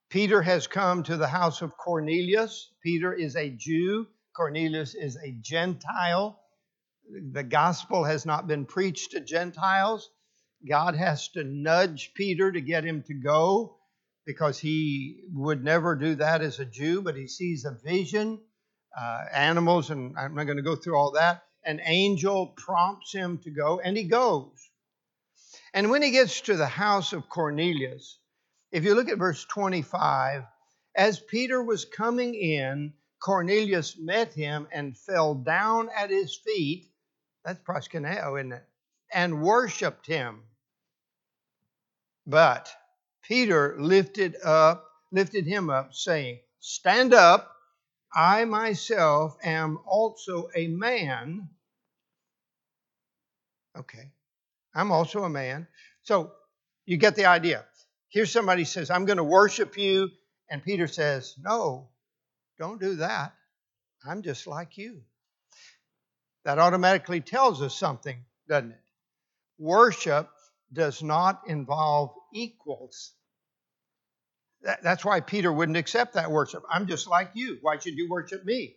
Peter 0.08 0.42
has 0.42 0.66
come 0.66 1.02
to 1.02 1.16
the 1.16 1.28
house 1.28 1.62
of 1.62 1.76
Cornelius. 1.76 2.70
Peter 2.82 3.12
is 3.12 3.36
a 3.36 3.50
Jew, 3.50 4.06
Cornelius 4.34 4.94
is 4.94 5.16
a 5.16 5.32
Gentile. 5.40 6.40
The 7.32 7.44
gospel 7.44 8.04
has 8.04 8.26
not 8.26 8.46
been 8.46 8.66
preached 8.66 9.12
to 9.12 9.20
Gentiles. 9.20 10.10
God 10.68 10.94
has 10.96 11.28
to 11.30 11.44
nudge 11.44 12.12
Peter 12.14 12.50
to 12.50 12.60
get 12.60 12.84
him 12.84 13.02
to 13.04 13.14
go 13.14 13.76
because 14.24 14.58
he 14.58 15.22
would 15.32 15.62
never 15.62 15.94
do 15.94 16.16
that 16.16 16.42
as 16.42 16.58
a 16.58 16.64
Jew, 16.64 17.00
but 17.02 17.16
he 17.16 17.28
sees 17.28 17.64
a 17.64 17.70
vision, 17.70 18.40
uh, 18.98 19.24
animals, 19.32 19.90
and 19.90 20.18
I'm 20.18 20.34
not 20.34 20.44
going 20.44 20.56
to 20.56 20.62
go 20.62 20.74
through 20.74 20.96
all 20.96 21.12
that. 21.12 21.44
An 21.64 21.80
angel 21.84 22.48
prompts 22.56 23.12
him 23.12 23.38
to 23.38 23.50
go, 23.50 23.80
and 23.80 23.96
he 23.96 24.04
goes. 24.04 24.70
And 25.72 25.90
when 25.90 26.02
he 26.02 26.10
gets 26.10 26.40
to 26.42 26.56
the 26.56 26.66
house 26.66 27.12
of 27.12 27.28
Cornelius, 27.28 28.18
if 28.72 28.84
you 28.84 28.94
look 28.94 29.08
at 29.08 29.18
verse 29.18 29.44
25, 29.44 30.44
as 30.96 31.20
Peter 31.20 31.62
was 31.62 31.84
coming 31.84 32.34
in, 32.34 32.94
Cornelius 33.20 33.96
met 33.98 34.32
him 34.32 34.66
and 34.72 34.96
fell 34.96 35.34
down 35.34 35.88
at 35.96 36.10
his 36.10 36.34
feet. 36.34 36.90
That's 37.46 37.60
proskuneo, 37.60 38.38
isn't 38.38 38.52
it? 38.52 38.64
and 39.12 39.42
worshiped 39.42 40.06
him. 40.06 40.42
But 42.26 42.68
Peter 43.22 43.76
lifted 43.78 44.36
up, 44.44 44.84
lifted 45.12 45.46
him 45.46 45.70
up, 45.70 45.94
saying, 45.94 46.40
Stand 46.58 47.14
up, 47.14 47.52
I 48.14 48.44
myself 48.44 49.36
am 49.44 49.78
also 49.86 50.48
a 50.54 50.66
man. 50.66 51.48
Okay, 53.78 54.10
I'm 54.74 54.90
also 54.90 55.24
a 55.24 55.30
man. 55.30 55.68
So 56.02 56.32
you 56.86 56.96
get 56.96 57.14
the 57.14 57.26
idea. 57.26 57.64
Here's 58.08 58.32
somebody 58.32 58.64
says, 58.64 58.90
I'm 58.90 59.04
going 59.04 59.18
to 59.18 59.24
worship 59.24 59.76
you. 59.76 60.10
And 60.50 60.62
Peter 60.62 60.86
says, 60.86 61.34
No, 61.40 61.88
don't 62.58 62.80
do 62.80 62.96
that. 62.96 63.34
I'm 64.04 64.22
just 64.22 64.46
like 64.46 64.78
you. 64.78 65.02
That 66.46 66.60
automatically 66.60 67.20
tells 67.20 67.60
us 67.60 67.74
something, 67.74 68.24
doesn't 68.48 68.70
it? 68.70 68.80
worship 69.58 70.30
does 70.72 71.02
not 71.02 71.42
involve 71.48 72.12
equals. 72.32 73.12
that's 74.82 75.04
why 75.04 75.20
Peter 75.20 75.52
wouldn't 75.52 75.76
accept 75.76 76.14
that 76.14 76.30
worship. 76.30 76.62
I'm 76.70 76.86
just 76.86 77.08
like 77.08 77.30
you. 77.34 77.58
Why 77.62 77.78
should 77.78 77.96
you 77.96 78.08
worship 78.08 78.44
me? 78.44 78.76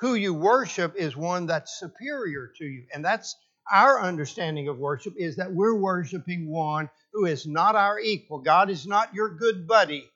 Who 0.00 0.14
you 0.14 0.34
worship 0.34 0.94
is 0.96 1.16
one 1.16 1.46
that's 1.46 1.78
superior 1.78 2.52
to 2.58 2.64
you. 2.64 2.84
And 2.92 3.02
that's 3.02 3.34
our 3.72 4.00
understanding 4.00 4.68
of 4.68 4.78
worship 4.78 5.14
is 5.16 5.36
that 5.36 5.52
we're 5.52 5.74
worshiping 5.74 6.46
one 6.50 6.90
who 7.14 7.24
is 7.24 7.46
not 7.46 7.74
our 7.74 7.98
equal. 7.98 8.40
God 8.40 8.68
is 8.68 8.86
not 8.86 9.14
your 9.14 9.30
good 9.30 9.66
buddy. 9.66 10.08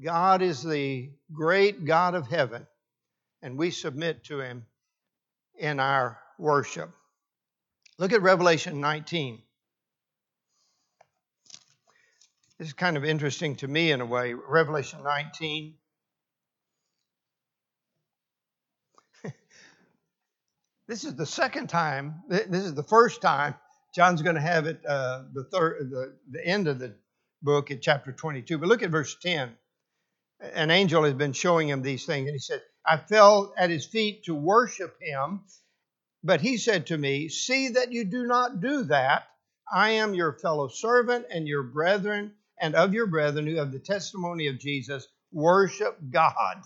God 0.00 0.42
is 0.42 0.62
the 0.62 1.10
great 1.32 1.84
God 1.84 2.14
of 2.14 2.28
heaven, 2.28 2.68
and 3.42 3.58
we 3.58 3.72
submit 3.72 4.22
to 4.24 4.40
him 4.40 4.64
in 5.60 5.78
our 5.78 6.18
worship. 6.38 6.90
Look 7.98 8.12
at 8.12 8.22
Revelation 8.22 8.80
19. 8.80 9.42
This 12.58 12.68
is 12.68 12.74
kind 12.74 12.96
of 12.96 13.04
interesting 13.04 13.56
to 13.56 13.68
me 13.68 13.92
in 13.92 14.00
a 14.00 14.06
way. 14.06 14.34
Revelation 14.34 15.02
19. 15.04 15.74
this 20.88 21.04
is 21.04 21.14
the 21.14 21.26
second 21.26 21.68
time, 21.68 22.22
this 22.28 22.64
is 22.64 22.74
the 22.74 22.82
first 22.82 23.20
time 23.22 23.54
John's 23.94 24.22
going 24.22 24.36
to 24.36 24.42
have 24.42 24.66
it, 24.66 24.80
uh, 24.86 25.24
the, 25.32 25.44
third, 25.44 25.90
the, 25.90 26.16
the 26.30 26.46
end 26.46 26.68
of 26.68 26.78
the 26.78 26.94
book 27.42 27.70
at 27.70 27.82
chapter 27.82 28.12
22. 28.12 28.58
But 28.58 28.68
look 28.68 28.82
at 28.82 28.90
verse 28.90 29.16
10. 29.20 29.50
An 30.54 30.70
angel 30.70 31.04
has 31.04 31.14
been 31.14 31.32
showing 31.32 31.68
him 31.68 31.82
these 31.82 32.06
things, 32.06 32.26
and 32.26 32.34
he 32.34 32.38
said, 32.38 32.62
I 32.86 32.96
fell 32.96 33.52
at 33.56 33.70
his 33.70 33.86
feet 33.86 34.24
to 34.24 34.34
worship 34.34 34.96
him. 35.00 35.44
But 36.22 36.40
he 36.40 36.58
said 36.58 36.86
to 36.88 36.98
me, 36.98 37.28
See 37.28 37.68
that 37.68 37.92
you 37.92 38.04
do 38.04 38.26
not 38.26 38.60
do 38.60 38.84
that. 38.84 39.28
I 39.72 39.90
am 39.90 40.14
your 40.14 40.32
fellow 40.34 40.68
servant 40.68 41.26
and 41.30 41.46
your 41.46 41.62
brethren, 41.62 42.34
and 42.60 42.74
of 42.74 42.92
your 42.92 43.06
brethren 43.06 43.46
who 43.46 43.56
have 43.56 43.72
the 43.72 43.78
testimony 43.78 44.48
of 44.48 44.58
Jesus. 44.58 45.06
Worship 45.32 45.96
God. 46.10 46.62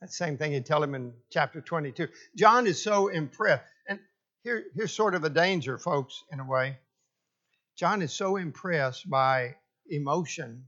That 0.00 0.12
same 0.12 0.36
thing 0.36 0.52
you 0.52 0.60
tell 0.60 0.82
him 0.82 0.94
in 0.94 1.14
chapter 1.30 1.60
22. 1.60 2.08
John 2.36 2.66
is 2.66 2.82
so 2.82 3.08
impressed. 3.08 3.64
And 3.88 3.98
here, 4.44 4.64
here's 4.74 4.92
sort 4.92 5.14
of 5.14 5.24
a 5.24 5.30
danger, 5.30 5.78
folks, 5.78 6.22
in 6.30 6.40
a 6.40 6.46
way. 6.46 6.78
John 7.76 8.02
is 8.02 8.12
so 8.12 8.36
impressed 8.36 9.08
by 9.08 9.56
emotion 9.88 10.66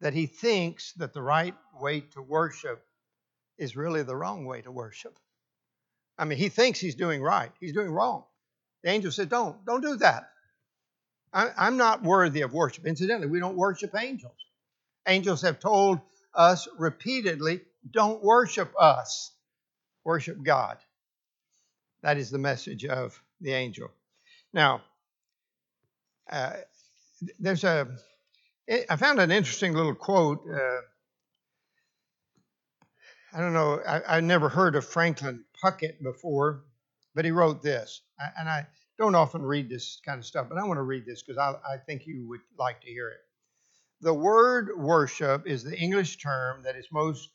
that 0.00 0.14
he 0.14 0.26
thinks 0.26 0.92
that 0.94 1.12
the 1.12 1.22
right 1.22 1.54
way 1.78 2.00
to 2.00 2.22
worship 2.22 2.84
is 3.58 3.76
really 3.76 4.02
the 4.02 4.16
wrong 4.16 4.44
way 4.44 4.62
to 4.62 4.70
worship. 4.70 5.18
I 6.18 6.24
mean, 6.24 6.38
he 6.38 6.48
thinks 6.48 6.78
he's 6.78 6.94
doing 6.94 7.22
right. 7.22 7.50
He's 7.60 7.72
doing 7.72 7.90
wrong. 7.90 8.24
The 8.82 8.90
angel 8.90 9.10
said, 9.10 9.28
Don't, 9.28 9.64
don't 9.64 9.80
do 9.80 9.96
that. 9.96 10.30
I, 11.32 11.66
am 11.66 11.76
not 11.76 12.02
worthy 12.02 12.42
of 12.42 12.52
worship. 12.52 12.86
Incidentally, 12.86 13.28
we 13.28 13.40
don't 13.40 13.56
worship 13.56 13.94
angels. 13.96 14.36
Angels 15.08 15.42
have 15.42 15.58
told 15.58 16.00
us 16.32 16.68
repeatedly, 16.78 17.60
Don't 17.90 18.22
worship 18.22 18.72
us, 18.78 19.32
worship 20.04 20.42
God. 20.42 20.78
That 22.02 22.18
is 22.18 22.30
the 22.30 22.38
message 22.38 22.84
of 22.84 23.20
the 23.40 23.52
angel. 23.52 23.90
Now, 24.52 24.82
uh, 26.30 26.52
there's 27.38 27.64
a, 27.64 27.88
I 28.68 28.96
found 28.96 29.18
an 29.18 29.30
interesting 29.30 29.72
little 29.72 29.94
quote. 29.94 30.44
Uh, 30.48 30.80
I 33.34 33.40
don't 33.40 33.52
know, 33.52 33.80
I, 33.84 34.18
I 34.18 34.20
never 34.20 34.48
heard 34.48 34.76
of 34.76 34.86
Franklin 34.86 35.44
Puckett 35.60 36.00
before, 36.00 36.62
but 37.16 37.24
he 37.24 37.32
wrote 37.32 37.64
this. 37.64 38.02
And 38.38 38.48
I 38.48 38.64
don't 38.96 39.16
often 39.16 39.42
read 39.42 39.68
this 39.68 40.00
kind 40.06 40.20
of 40.20 40.24
stuff, 40.24 40.46
but 40.48 40.56
I 40.56 40.62
want 40.62 40.78
to 40.78 40.82
read 40.82 41.04
this 41.04 41.22
because 41.22 41.38
I, 41.38 41.74
I 41.74 41.78
think 41.78 42.06
you 42.06 42.28
would 42.28 42.42
like 42.56 42.80
to 42.82 42.86
hear 42.86 43.08
it. 43.08 43.18
The 44.00 44.14
word 44.14 44.78
worship 44.78 45.48
is 45.48 45.64
the 45.64 45.76
English 45.76 46.18
term 46.18 46.62
that 46.62 46.76
is 46.76 46.86
most 46.92 47.30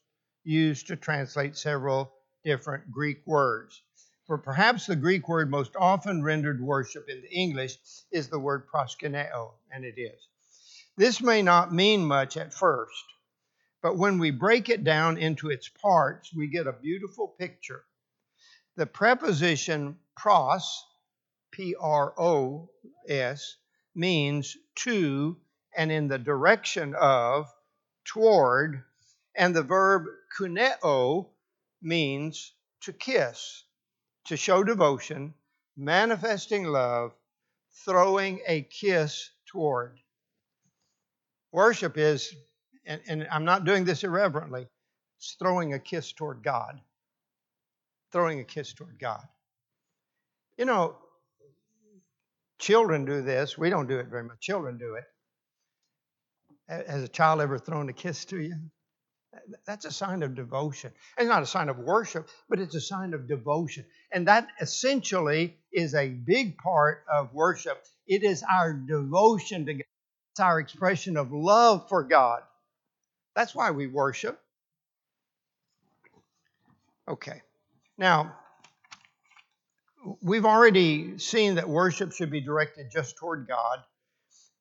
used 0.45 0.87
to 0.87 0.95
translate 0.95 1.57
several 1.57 2.13
different 2.45 2.89
Greek 2.89 3.21
words. 3.25 3.81
For 4.25 4.37
perhaps 4.37 4.85
the 4.85 4.95
Greek 4.95 5.27
word 5.27 5.51
most 5.51 5.75
often 5.75 6.23
rendered 6.23 6.61
worship 6.61 7.09
in 7.09 7.21
the 7.21 7.29
English 7.29 7.77
is 8.09 8.29
the 8.29 8.39
word 8.39 8.67
proskuneo, 8.73 9.51
and 9.69 9.83
it 9.83 9.99
is. 9.99 10.27
This 10.95 11.21
may 11.21 11.41
not 11.41 11.73
mean 11.73 12.05
much 12.05 12.37
at 12.37 12.53
first, 12.53 13.03
but 13.81 13.97
when 13.97 14.19
we 14.19 14.31
break 14.31 14.69
it 14.69 14.83
down 14.83 15.17
into 15.17 15.49
its 15.49 15.69
parts, 15.69 16.33
we 16.33 16.47
get 16.47 16.67
a 16.67 16.73
beautiful 16.73 17.27
picture. 17.27 17.83
The 18.75 18.85
preposition 18.85 19.97
pros, 20.15 20.85
P 21.51 21.75
R 21.79 22.13
O 22.17 22.69
S, 23.07 23.57
means 23.95 24.57
to 24.75 25.37
and 25.75 25.91
in 25.91 26.07
the 26.07 26.17
direction 26.17 26.95
of, 26.95 27.47
toward, 28.05 28.83
and 29.35 29.55
the 29.55 29.63
verb 29.63 30.05
kuneo 30.37 31.27
means 31.81 32.53
to 32.81 32.93
kiss 32.93 33.63
to 34.29 34.37
show 34.37 34.63
devotion, 34.63 35.33
manifesting 35.75 36.63
love, 36.63 37.11
throwing 37.83 38.39
a 38.45 38.61
kiss 38.61 39.31
toward. 39.47 39.99
Worship 41.51 41.97
is, 41.97 42.31
and, 42.85 43.01
and, 43.07 43.27
I'm 43.31 43.45
not 43.45 43.65
doing 43.65 43.85
this 43.85 44.03
irreverently, 44.03 44.67
it's 45.17 45.35
throwing 45.39 45.73
a 45.73 45.79
kiss 45.79 46.11
toward 46.11 46.43
God. 46.43 46.79
Throwing 48.11 48.39
a 48.39 48.43
kiss 48.43 48.73
toward 48.73 48.97
God. 48.99 49.21
You 50.57 50.65
know, 50.65 50.95
children 52.57 53.05
do 53.05 53.21
this. 53.21 53.57
We 53.57 53.69
don't 53.69 53.87
do 53.87 53.99
it 53.99 54.07
very 54.07 54.23
much. 54.23 54.39
Children 54.39 54.77
do 54.77 54.95
it. 54.95 55.05
Has 56.67 57.03
a 57.03 57.07
child 57.07 57.41
ever 57.41 57.57
thrown 57.57 57.89
a 57.89 57.93
kiss 57.93 58.25
to 58.25 58.39
you? 58.39 58.55
That's 59.65 59.85
a 59.85 59.91
sign 59.91 60.23
of 60.23 60.35
devotion. 60.35 60.91
It's 61.17 61.27
not 61.27 61.43
a 61.43 61.47
sign 61.47 61.69
of 61.69 61.77
worship, 61.77 62.29
but 62.49 62.59
it's 62.59 62.75
a 62.75 62.81
sign 62.81 63.13
of 63.13 63.27
devotion. 63.27 63.85
And 64.11 64.27
that 64.27 64.47
essentially 64.59 65.57
is 65.71 65.93
a 65.93 66.09
big 66.09 66.57
part 66.57 67.03
of 67.11 67.33
worship. 67.33 67.83
It 68.07 68.23
is 68.23 68.43
our 68.43 68.73
devotion 68.73 69.65
to 69.67 69.73
God, 69.75 69.83
it's 70.33 70.39
our 70.39 70.59
expression 70.59 71.15
of 71.15 71.31
love 71.31 71.87
for 71.89 72.03
God. 72.03 72.41
That's 73.35 73.55
why 73.55 73.71
we 73.71 73.87
worship. 73.87 74.39
Okay. 77.07 77.41
Now, 77.97 78.35
we've 80.21 80.45
already 80.45 81.17
seen 81.17 81.55
that 81.55 81.67
worship 81.67 82.11
should 82.11 82.31
be 82.31 82.41
directed 82.41 82.91
just 82.91 83.17
toward 83.17 83.47
God. 83.47 83.79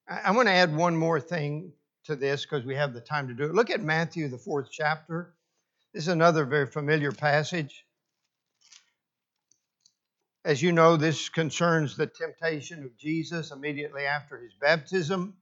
I 0.08 0.30
want 0.30 0.48
to 0.48 0.52
add 0.52 0.74
one 0.74 0.96
more 0.96 1.20
thing 1.20 1.72
to 2.04 2.16
this 2.16 2.44
because 2.44 2.64
we 2.64 2.74
have 2.74 2.94
the 2.94 3.00
time 3.00 3.28
to 3.28 3.34
do 3.34 3.44
it. 3.44 3.54
Look 3.54 3.70
at 3.70 3.82
Matthew, 3.82 4.28
the 4.28 4.38
fourth 4.38 4.68
chapter. 4.70 5.34
This 5.92 6.04
is 6.04 6.08
another 6.08 6.44
very 6.44 6.66
familiar 6.66 7.12
passage. 7.12 7.84
As 10.44 10.62
you 10.62 10.72
know, 10.72 10.96
this 10.96 11.28
concerns 11.28 11.96
the 11.96 12.06
temptation 12.06 12.82
of 12.84 12.96
Jesus 12.96 13.50
immediately 13.50 14.06
after 14.06 14.38
his 14.38 14.54
baptism. 14.54 15.34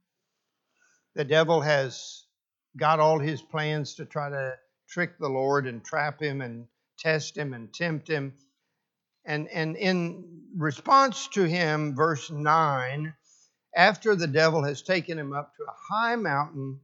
The 1.14 1.24
devil 1.24 1.60
has 1.60 2.25
got 2.76 3.00
all 3.00 3.18
his 3.18 3.42
plans 3.42 3.94
to 3.94 4.04
try 4.04 4.28
to 4.28 4.54
trick 4.88 5.18
the 5.18 5.28
Lord 5.28 5.66
and 5.66 5.84
trap 5.84 6.20
him 6.20 6.40
and 6.40 6.66
test 6.98 7.36
him 7.36 7.54
and 7.54 7.72
tempt 7.72 8.08
him. 8.08 8.34
And, 9.24 9.48
and 9.48 9.76
in 9.76 10.42
response 10.56 11.28
to 11.28 11.44
him, 11.44 11.94
verse 11.94 12.30
9, 12.30 13.14
after 13.74 14.14
the 14.14 14.26
devil 14.26 14.62
has 14.64 14.82
taken 14.82 15.18
him 15.18 15.32
up 15.32 15.54
to 15.56 15.64
a 15.64 15.94
high 15.94 16.16
mountain, 16.16 16.80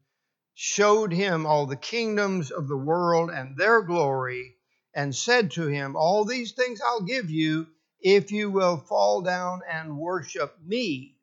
showed 0.54 1.12
him 1.12 1.46
all 1.46 1.66
the 1.66 1.76
kingdoms 1.76 2.50
of 2.50 2.68
the 2.68 2.76
world 2.76 3.30
and 3.30 3.56
their 3.56 3.82
glory, 3.82 4.56
and 4.94 5.14
said 5.14 5.52
to 5.52 5.66
him, 5.66 5.96
All 5.96 6.24
these 6.24 6.52
things 6.52 6.80
I'll 6.80 7.02
give 7.02 7.30
you 7.30 7.66
if 8.00 8.32
you 8.32 8.50
will 8.50 8.76
fall 8.76 9.22
down 9.22 9.62
and 9.70 9.96
worship 9.96 10.54
me. 10.64 11.16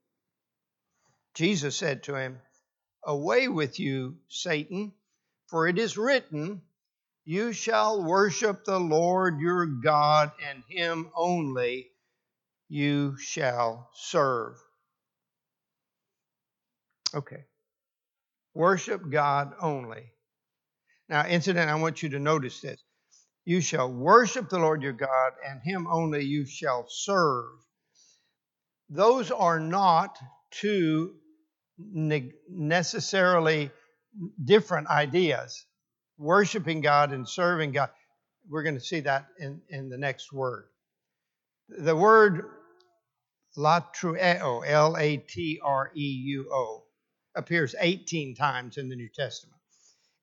Jesus 1.36 1.76
said 1.76 2.04
to 2.04 2.16
him, 2.16 2.40
Away 3.04 3.48
with 3.48 3.80
you, 3.80 4.18
Satan, 4.28 4.94
for 5.48 5.68
it 5.68 5.80
is 5.80 5.98
written, 5.98 6.62
You 7.26 7.54
shall 7.54 8.04
worship 8.04 8.66
the 8.66 8.80
Lord 8.80 9.40
your 9.40 9.66
God, 9.66 10.32
and 10.48 10.64
him 10.70 11.10
only 11.16 11.92
you 12.68 13.18
shall 13.18 13.90
serve. 13.94 14.56
Okay. 17.14 17.46
Worship 18.54 19.10
God 19.10 19.54
only. 19.62 20.12
Now, 21.08 21.26
incident, 21.26 21.70
I 21.70 21.76
want 21.76 22.04
you 22.04 22.10
to 22.10 22.20
notice 22.20 22.62
this. 22.62 22.84
You 23.46 23.62
shall 23.62 23.92
worship 23.92 24.50
the 24.50 24.60
Lord 24.60 24.84
your 24.84 24.94
God, 24.94 25.32
and 25.48 25.62
him 25.64 25.88
only 25.88 26.24
you 26.26 26.46
shall 26.46 26.86
serve. 26.88 27.48
Those 28.90 29.32
are 29.32 29.60
not 29.60 30.20
two 30.52 31.16
necessarily 31.80 33.72
different 34.44 34.88
ideas. 34.88 35.66
Worshiping 36.18 36.82
God 36.82 37.12
and 37.14 37.28
serving 37.28 37.72
God. 37.72 37.90
We're 38.50 38.64
going 38.64 38.76
to 38.76 38.82
see 38.82 39.02
that 39.02 39.28
in, 39.40 39.62
in 39.70 39.90
the 39.90 39.98
next 39.98 40.34
word. 40.34 40.66
The 41.70 41.96
word 41.96 42.46
latreuo, 43.58 44.64
L 44.66 44.98
A 44.98 45.18
T 45.18 45.60
R 45.64 45.92
E 45.96 46.02
U 46.02 46.50
O, 46.52 46.84
appears 47.36 47.76
18 47.80 48.36
times 48.36 48.78
in 48.78 48.90
the 48.90 48.96
New 48.96 49.10
Testament. 49.10 49.60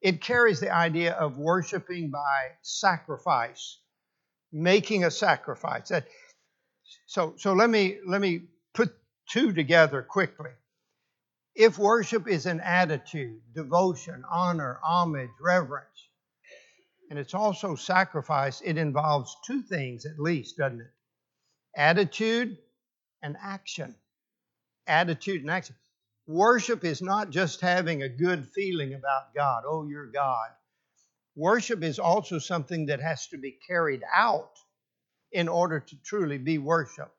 It 0.03 0.21
carries 0.21 0.61
the 0.61 0.75
idea 0.75 1.13
of 1.15 1.39
worshiping 1.39 2.11
by 2.11 2.51
sacrifice, 2.63 3.79
making 4.53 5.05
a 5.05 5.11
sacrifice. 5.11 5.91
So, 7.07 7.35
so 7.39 7.53
let 7.55 7.71
me 7.71 7.99
let 8.07 8.21
me 8.21 8.43
put 8.75 8.95
two 9.29 9.53
together 9.53 10.03
quickly. 10.03 10.51
If 11.57 11.79
worship 11.79 12.29
is 12.29 12.45
an 12.45 12.61
attitude, 12.61 13.41
devotion, 13.55 14.23
honor, 14.31 14.79
homage, 14.85 15.31
reverence, 15.41 16.11
and 17.09 17.19
it's 17.19 17.33
also 17.33 17.77
sacrifice, 17.77 18.61
it 18.61 18.77
involves 18.77 19.35
two 19.47 19.63
things 19.63 20.05
at 20.05 20.19
least, 20.19 20.59
doesn't 20.59 20.83
it? 20.83 20.91
Attitude 21.75 22.59
and 23.23 23.39
action. 23.43 23.95
Attitude 24.87 25.41
and 25.41 25.51
action. 25.51 25.75
Worship 26.27 26.85
is 26.85 27.01
not 27.01 27.31
just 27.31 27.63
having 27.63 28.03
a 28.03 28.09
good 28.09 28.47
feeling 28.55 28.93
about 28.93 29.35
God, 29.35 29.63
oh, 29.67 29.87
you're 29.89 30.11
God. 30.11 30.49
Worship 31.37 31.83
is 31.83 31.99
also 31.99 32.39
something 32.39 32.87
that 32.87 33.01
has 33.01 33.29
to 33.29 33.39
be 33.39 33.59
carried 33.67 34.03
out 34.15 34.53
in 35.33 35.49
order 35.49 35.81
to 35.81 35.97
truly 36.05 36.37
be 36.37 36.59
worship. 36.59 37.11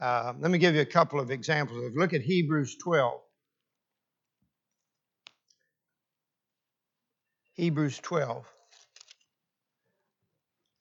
Uh, 0.00 0.34
let 0.38 0.52
me 0.52 0.58
give 0.58 0.76
you 0.76 0.82
a 0.82 0.86
couple 0.86 1.18
of 1.18 1.32
examples. 1.32 1.92
Look 1.96 2.14
at 2.14 2.20
Hebrews 2.20 2.76
12. 2.76 3.20
Hebrews 7.60 7.98
12. 7.98 8.46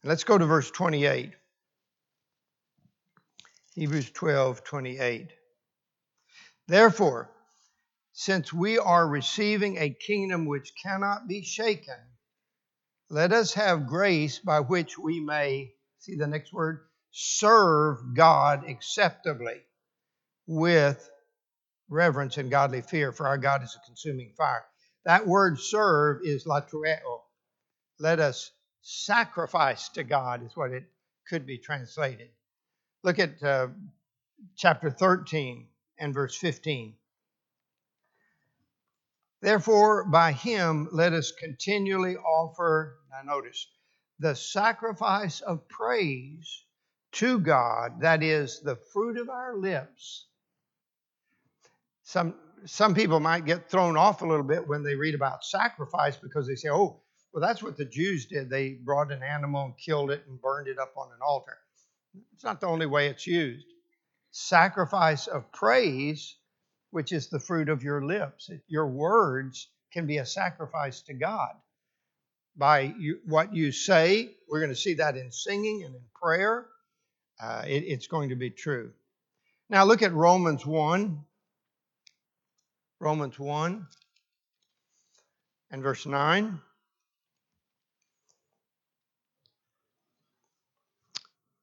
Let's 0.05 0.23
go 0.23 0.37
to 0.37 0.45
verse 0.45 0.71
28. 0.71 1.33
Hebrews 3.75 4.11
12, 4.11 4.63
28. 4.63 5.27
Therefore, 6.69 7.31
since 8.13 8.53
we 8.53 8.79
are 8.79 9.05
receiving 9.05 9.75
a 9.77 9.89
kingdom 9.89 10.45
which 10.45 10.71
cannot 10.81 11.27
be 11.27 11.43
shaken, 11.43 11.99
let 13.09 13.33
us 13.33 13.53
have 13.55 13.85
grace 13.85 14.39
by 14.39 14.61
which 14.61 14.97
we 14.97 15.19
may, 15.19 15.73
see 15.97 16.15
the 16.15 16.27
next 16.27 16.53
word, 16.53 16.79
serve 17.11 17.97
God 18.15 18.63
acceptably 18.69 19.59
with 20.47 21.09
reverence 21.89 22.37
and 22.37 22.49
godly 22.49 22.81
fear, 22.81 23.11
for 23.11 23.27
our 23.27 23.37
God 23.37 23.63
is 23.63 23.75
a 23.75 23.85
consuming 23.85 24.31
fire. 24.37 24.63
That 25.09 25.25
word 25.25 25.59
serve 25.59 26.21
is 26.23 26.45
latreuo. 26.45 27.21
Let 27.97 28.19
us 28.19 28.51
sacrifice 28.83 29.89
to 29.95 30.03
God, 30.03 30.45
is 30.45 30.55
what 30.55 30.69
it 30.69 30.83
could 31.27 31.47
be 31.47 31.57
translated. 31.57 32.29
Look 33.03 33.17
at 33.17 33.41
uh, 33.41 33.69
chapter 34.55 34.91
13 34.91 35.65
and 35.97 36.13
verse 36.13 36.37
15. 36.37 36.93
Therefore, 39.41 40.05
by 40.05 40.31
him 40.31 40.87
let 40.91 41.13
us 41.13 41.31
continually 41.31 42.15
offer, 42.15 42.99
now 43.09 43.33
notice, 43.33 43.65
the 44.19 44.35
sacrifice 44.35 45.41
of 45.41 45.67
praise 45.69 46.65
to 47.13 47.39
God, 47.39 48.01
that 48.01 48.21
is 48.21 48.59
the 48.59 48.75
fruit 48.75 49.17
of 49.17 49.27
our 49.27 49.57
lips. 49.57 50.27
Some, 52.03 52.35
some 52.65 52.93
people 52.93 53.19
might 53.19 53.45
get 53.45 53.69
thrown 53.69 53.97
off 53.97 54.21
a 54.21 54.25
little 54.25 54.43
bit 54.43 54.67
when 54.67 54.83
they 54.83 54.95
read 54.95 55.15
about 55.15 55.43
sacrifice 55.43 56.17
because 56.17 56.47
they 56.47 56.55
say, 56.55 56.69
oh, 56.69 57.01
well, 57.33 57.41
that's 57.41 57.61
what 57.61 57.77
the 57.77 57.85
Jews 57.85 58.25
did. 58.25 58.49
They 58.49 58.71
brought 58.71 59.11
an 59.11 59.23
animal 59.23 59.65
and 59.65 59.77
killed 59.77 60.11
it 60.11 60.23
and 60.27 60.41
burned 60.41 60.67
it 60.67 60.79
up 60.79 60.93
on 60.97 61.07
an 61.09 61.19
altar. 61.21 61.57
It's 62.33 62.43
not 62.43 62.59
the 62.59 62.67
only 62.67 62.85
way 62.85 63.07
it's 63.07 63.27
used. 63.27 63.65
Sacrifice 64.31 65.27
of 65.27 65.51
praise, 65.51 66.35
which 66.91 67.11
is 67.11 67.29
the 67.29 67.39
fruit 67.39 67.69
of 67.69 67.83
your 67.83 68.03
lips. 68.03 68.49
Your 68.67 68.87
words 68.87 69.67
can 69.93 70.07
be 70.07 70.17
a 70.17 70.25
sacrifice 70.25 71.01
to 71.03 71.13
God. 71.13 71.51
By 72.57 72.93
you, 72.97 73.19
what 73.25 73.55
you 73.55 73.71
say, 73.71 74.31
we're 74.49 74.59
going 74.59 74.71
to 74.71 74.75
see 74.75 74.95
that 74.95 75.15
in 75.15 75.31
singing 75.31 75.83
and 75.83 75.95
in 75.95 76.01
prayer. 76.19 76.65
Uh, 77.41 77.63
it, 77.67 77.83
it's 77.85 78.07
going 78.07 78.29
to 78.29 78.35
be 78.35 78.49
true. 78.49 78.91
Now 79.69 79.85
look 79.85 80.01
at 80.01 80.13
Romans 80.13 80.65
1. 80.65 81.23
Romans 82.99 83.39
1 83.39 83.87
and 85.71 85.83
verse 85.83 86.05
9. 86.05 86.59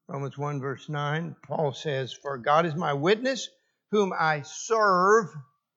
Romans 0.08 0.38
1, 0.38 0.60
verse 0.60 0.88
9, 0.88 1.36
Paul 1.42 1.72
says, 1.72 2.12
For 2.12 2.38
God 2.38 2.64
is 2.64 2.74
my 2.74 2.92
witness, 2.94 3.50
whom 3.90 4.12
I 4.18 4.42
serve, 4.42 5.26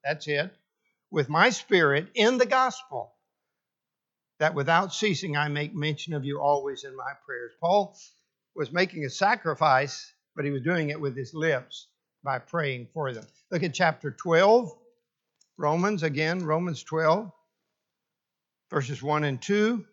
that's 0.04 0.28
it, 0.28 0.54
with 1.10 1.28
my 1.28 1.50
spirit 1.50 2.08
in 2.14 2.38
the 2.38 2.46
gospel, 2.46 3.12
that 4.38 4.54
without 4.54 4.94
ceasing 4.94 5.36
I 5.36 5.48
make 5.48 5.74
mention 5.74 6.14
of 6.14 6.24
you 6.24 6.40
always 6.40 6.84
in 6.84 6.96
my 6.96 7.12
prayers. 7.26 7.52
Paul 7.60 7.96
was 8.54 8.72
making 8.72 9.04
a 9.04 9.10
sacrifice, 9.10 10.10
but 10.36 10.44
he 10.44 10.52
was 10.52 10.62
doing 10.62 10.90
it 10.90 11.00
with 11.00 11.16
his 11.16 11.34
lips 11.34 11.88
by 12.22 12.38
praying 12.38 12.86
for 12.94 13.12
them. 13.12 13.26
Look 13.50 13.64
at 13.64 13.74
chapter 13.74 14.12
12, 14.12 14.70
Romans 15.60 16.02
again, 16.02 16.42
Romans 16.42 16.82
12, 16.84 17.30
verses 18.70 19.02
1 19.02 19.24
and 19.24 19.42
2. 19.42 19.84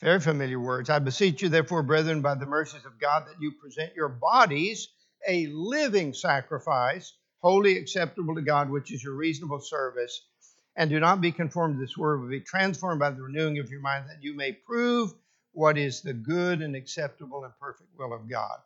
Very 0.00 0.18
familiar 0.18 0.58
words. 0.58 0.90
I 0.90 0.98
beseech 0.98 1.42
you, 1.42 1.48
therefore, 1.48 1.84
brethren, 1.84 2.22
by 2.22 2.34
the 2.34 2.44
mercies 2.44 2.84
of 2.84 2.98
God, 2.98 3.28
that 3.28 3.40
you 3.40 3.52
present 3.52 3.94
your 3.94 4.08
bodies 4.08 4.88
a 5.28 5.46
living 5.46 6.12
sacrifice, 6.12 7.12
holy 7.40 7.78
acceptable 7.78 8.34
to 8.34 8.42
God, 8.42 8.68
which 8.68 8.92
is 8.92 9.04
your 9.04 9.14
reasonable 9.14 9.60
service. 9.60 10.26
And 10.74 10.90
do 10.90 10.98
not 10.98 11.20
be 11.20 11.30
conformed 11.30 11.76
to 11.76 11.80
this 11.80 11.96
world, 11.96 12.22
but 12.24 12.30
be 12.30 12.40
transformed 12.40 12.98
by 12.98 13.10
the 13.10 13.22
renewing 13.22 13.60
of 13.60 13.70
your 13.70 13.80
mind, 13.80 14.06
that 14.08 14.24
you 14.24 14.34
may 14.34 14.50
prove 14.50 15.14
what 15.52 15.78
is 15.78 16.02
the 16.02 16.14
good 16.14 16.62
and 16.62 16.74
acceptable 16.74 17.44
and 17.44 17.52
perfect 17.60 17.90
will 17.96 18.12
of 18.12 18.28
God. 18.28 18.58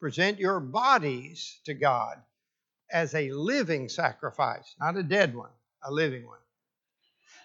Present 0.00 0.38
your 0.38 0.58
bodies 0.58 1.60
to 1.66 1.74
God 1.74 2.16
as 2.92 3.14
a 3.14 3.30
living 3.32 3.88
sacrifice, 3.88 4.74
not 4.80 4.96
a 4.96 5.02
dead 5.02 5.34
one, 5.34 5.50
a 5.82 5.92
living 5.92 6.26
one. 6.26 6.38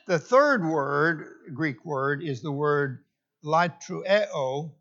The 0.05 0.19
third 0.19 0.65
word, 0.65 1.27
Greek 1.53 1.85
word, 1.85 2.23
is 2.23 2.41
the 2.41 2.51
word 2.51 3.03
latrueo, 3.43 4.71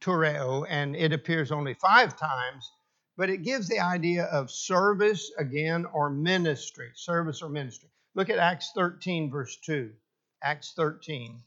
tureo, 0.00 0.66
and 0.68 0.96
it 0.96 1.12
appears 1.12 1.52
only 1.52 1.74
five 1.74 2.16
times, 2.16 2.70
but 3.16 3.30
it 3.30 3.44
gives 3.44 3.68
the 3.68 3.80
idea 3.80 4.24
of 4.24 4.50
service 4.50 5.30
again 5.38 5.84
or 5.92 6.10
ministry, 6.10 6.90
service 6.94 7.42
or 7.42 7.48
ministry. 7.48 7.88
Look 8.14 8.30
at 8.30 8.38
Acts 8.38 8.72
13, 8.74 9.30
verse 9.30 9.56
2. 9.64 9.90
Acts 10.42 10.72
13 10.74 11.40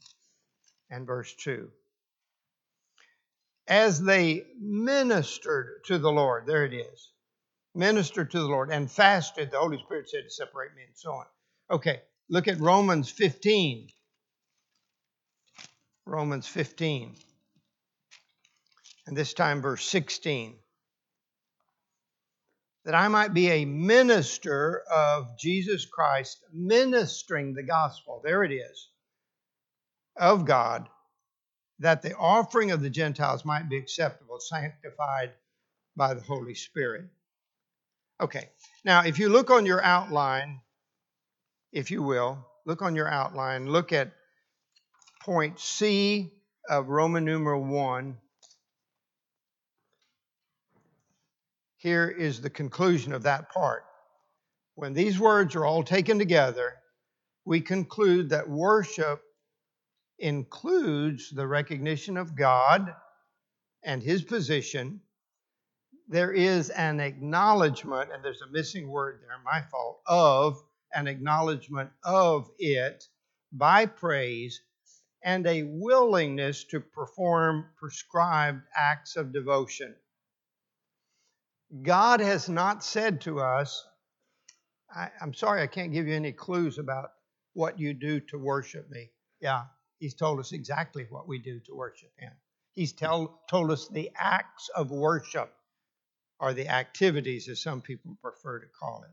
and 0.90 1.06
verse 1.06 1.34
2. 1.34 1.70
As 3.68 4.00
they 4.00 4.46
ministered 4.60 5.84
to 5.86 5.98
the 5.98 6.10
Lord, 6.10 6.46
there 6.46 6.64
it 6.64 6.72
is, 6.72 7.10
ministered 7.76 8.30
to 8.30 8.38
the 8.38 8.46
Lord 8.46 8.70
and 8.70 8.90
fasted, 8.90 9.50
the 9.50 9.58
Holy 9.58 9.78
Spirit 9.78 10.08
said 10.08 10.24
to 10.24 10.30
separate 10.30 10.74
me 10.74 10.82
and 10.86 10.96
so 10.96 11.12
on. 11.12 11.26
Okay, 11.70 12.00
look 12.28 12.48
at 12.48 12.60
Romans 12.60 13.10
15. 13.10 13.88
Romans 16.06 16.46
15. 16.46 17.16
And 19.06 19.16
this 19.16 19.34
time, 19.34 19.60
verse 19.62 19.84
16. 19.84 20.54
That 22.84 22.94
I 22.94 23.08
might 23.08 23.34
be 23.34 23.50
a 23.50 23.64
minister 23.64 24.82
of 24.92 25.36
Jesus 25.38 25.86
Christ, 25.86 26.38
ministering 26.52 27.52
the 27.52 27.64
gospel. 27.64 28.20
There 28.24 28.44
it 28.44 28.52
is. 28.52 28.88
Of 30.16 30.44
God, 30.44 30.88
that 31.80 32.02
the 32.02 32.14
offering 32.16 32.70
of 32.70 32.80
the 32.80 32.88
Gentiles 32.88 33.44
might 33.44 33.68
be 33.68 33.76
acceptable, 33.76 34.38
sanctified 34.38 35.32
by 35.96 36.14
the 36.14 36.22
Holy 36.22 36.54
Spirit. 36.54 37.04
Okay, 38.20 38.48
now 38.84 39.02
if 39.04 39.18
you 39.18 39.28
look 39.28 39.50
on 39.50 39.66
your 39.66 39.82
outline, 39.82 40.60
if 41.72 41.90
you 41.90 42.02
will, 42.02 42.46
look 42.64 42.80
on 42.80 42.96
your 42.96 43.08
outline, 43.08 43.66
look 43.66 43.92
at 43.92 44.12
point 45.20 45.60
C 45.60 46.30
of 46.68 46.88
Roman 46.88 47.24
numeral 47.24 47.62
1, 47.62 48.16
here 51.76 52.08
is 52.08 52.40
the 52.40 52.50
conclusion 52.50 53.12
of 53.12 53.24
that 53.24 53.50
part. 53.50 53.84
When 54.76 54.94
these 54.94 55.18
words 55.18 55.54
are 55.54 55.66
all 55.66 55.82
taken 55.82 56.18
together, 56.18 56.74
we 57.44 57.60
conclude 57.60 58.30
that 58.30 58.48
worship 58.48 59.20
includes 60.18 61.30
the 61.30 61.46
recognition 61.46 62.16
of 62.16 62.34
God 62.34 62.94
and 63.84 64.02
his 64.02 64.22
position. 64.22 65.00
There 66.08 66.32
is 66.32 66.70
an 66.70 67.00
acknowledgement, 67.00 68.10
and 68.12 68.24
there's 68.24 68.42
a 68.42 68.50
missing 68.50 68.88
word 68.88 69.20
there, 69.22 69.38
my 69.44 69.62
fault, 69.62 70.00
of 70.06 70.62
an 70.94 71.08
acknowledgement 71.08 71.90
of 72.04 72.48
it 72.58 73.04
by 73.52 73.86
praise 73.86 74.60
and 75.22 75.46
a 75.46 75.64
willingness 75.64 76.64
to 76.64 76.80
perform 76.80 77.66
prescribed 77.76 78.62
acts 78.76 79.16
of 79.16 79.32
devotion. 79.32 79.94
God 81.82 82.20
has 82.20 82.48
not 82.48 82.84
said 82.84 83.20
to 83.22 83.40
us, 83.40 83.84
I, 84.94 85.10
am 85.20 85.34
sorry, 85.34 85.62
I 85.62 85.66
can't 85.66 85.92
give 85.92 86.06
you 86.06 86.14
any 86.14 86.30
clues 86.32 86.78
about 86.78 87.10
what 87.54 87.80
you 87.80 87.92
do 87.92 88.20
to 88.20 88.38
worship 88.38 88.88
me. 88.90 89.10
Yeah, 89.40 89.64
He's 89.98 90.14
told 90.14 90.38
us 90.38 90.52
exactly 90.52 91.06
what 91.10 91.26
we 91.26 91.38
do 91.38 91.58
to 91.60 91.74
worship 91.74 92.12
Him. 92.18 92.32
He's 92.74 92.92
tell, 92.92 93.40
told 93.50 93.70
us 93.72 93.88
the 93.88 94.10
acts 94.16 94.68
of 94.76 94.90
worship, 94.90 95.52
or 96.38 96.52
the 96.52 96.68
activities, 96.68 97.48
as 97.48 97.62
some 97.62 97.80
people 97.80 98.16
prefer 98.22 98.60
to 98.60 98.66
call 98.78 99.04
it. 99.04 99.10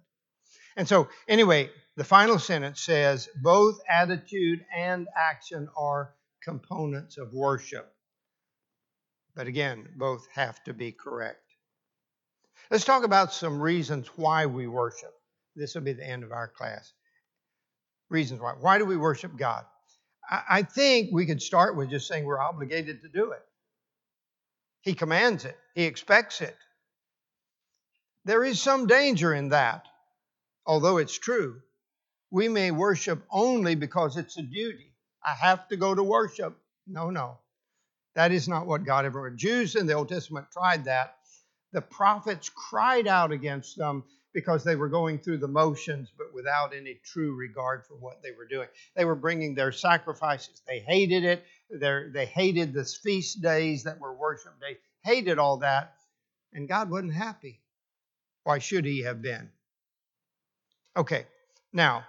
And 0.76 0.88
so, 0.88 1.08
anyway, 1.28 1.70
the 1.96 2.04
final 2.04 2.40
sentence 2.40 2.82
says 2.82 3.30
both 3.42 3.80
attitude 3.90 4.66
and 4.76 5.08
action 5.16 5.70
are 5.78 6.14
components 6.44 7.18
of 7.18 7.34
worship. 7.34 7.92
But 9.36 9.48
again, 9.48 9.88
both 9.98 10.28
have 10.34 10.64
to 10.66 10.74
be 10.74 10.92
correct. 10.92 11.40
Let's 12.72 12.86
talk 12.86 13.04
about 13.04 13.34
some 13.34 13.62
reasons 13.62 14.08
why 14.16 14.46
we 14.46 14.68
worship. 14.68 15.14
This 15.56 15.76
will 15.76 15.82
be 15.82 15.94
the 15.94 16.08
end 16.08 16.24
of 16.24 16.32
our 16.32 16.48
class. 16.48 16.94
Reasons 18.10 18.42
why. 18.42 18.54
Why 18.60 18.78
do 18.78 18.86
we 18.86 18.98
worship 18.98 19.36
God? 19.38 19.66
I 20.30 20.64
think 20.64 21.10
we 21.12 21.26
could 21.26 21.42
start 21.42 21.76
with 21.76 21.90
just 21.90 22.08
saying 22.08 22.26
we're 22.26 22.40
obligated 22.40 23.02
to 23.02 23.10
do 23.10 23.32
it. 23.32 23.42
He 24.82 24.94
commands 24.94 25.46
it, 25.46 25.58
He 25.76 25.84
expects 25.84 26.42
it. 26.42 26.56
There 28.26 28.44
is 28.44 28.62
some 28.62 28.88
danger 28.88 29.34
in 29.34 29.50
that 29.50 29.86
although 30.66 30.98
it's 30.98 31.18
true, 31.18 31.62
we 32.32 32.48
may 32.48 32.72
worship 32.72 33.24
only 33.30 33.76
because 33.76 34.18
it's 34.18 34.38
a 34.38 34.42
duty. 34.42 34.94
I 35.26 35.34
have 35.34 35.68
to 35.70 35.78
go 35.78 35.94
to 35.94 36.04
worship. 36.04 36.58
No, 36.88 37.10
no. 37.10 37.38
That 38.16 38.32
is 38.32 38.48
not 38.48 38.68
what 38.68 38.86
God 38.86 39.06
ever. 39.06 39.30
Jews 39.32 39.76
in 39.76 39.88
the 39.88 39.94
Old 39.94 40.10
Testament 40.10 40.48
tried 40.52 40.86
that. 40.86 41.18
The 41.72 41.82
prophets 41.82 42.50
cried 42.50 43.08
out 43.08 43.32
against 43.32 43.78
them 43.78 44.04
because 44.34 44.64
they 44.64 44.76
were 44.76 44.90
going 44.90 45.20
through 45.20 45.38
the 45.38 45.48
motions, 45.48 46.12
but 46.18 46.34
without 46.34 46.76
any 46.76 47.00
true 47.04 47.36
regard 47.36 47.86
for 47.86 47.96
what 47.96 48.22
they 48.24 48.32
were 48.32 48.48
doing. 48.48 48.68
They 48.96 49.06
were 49.06 49.16
bringing 49.16 49.54
their 49.54 49.72
sacrifices. 49.72 50.62
They 50.68 50.80
hated 50.80 51.24
it. 51.24 51.46
They're, 51.70 52.10
they 52.12 52.26
hated 52.26 52.74
the 52.74 52.86
feast 52.86 53.42
days 53.42 53.84
that 53.84 54.00
were 54.00 54.14
worship 54.14 54.60
days, 54.60 54.78
hated 55.04 55.40
all 55.40 55.58
that, 55.58 55.96
and 56.54 56.68
God 56.68 56.90
wasn't 56.90 57.14
happy. 57.14 57.63
Why 58.44 58.60
should 58.60 58.86
He 58.86 59.02
have 59.04 59.22
been? 59.22 59.50
Okay, 60.96 61.26
now 61.72 62.06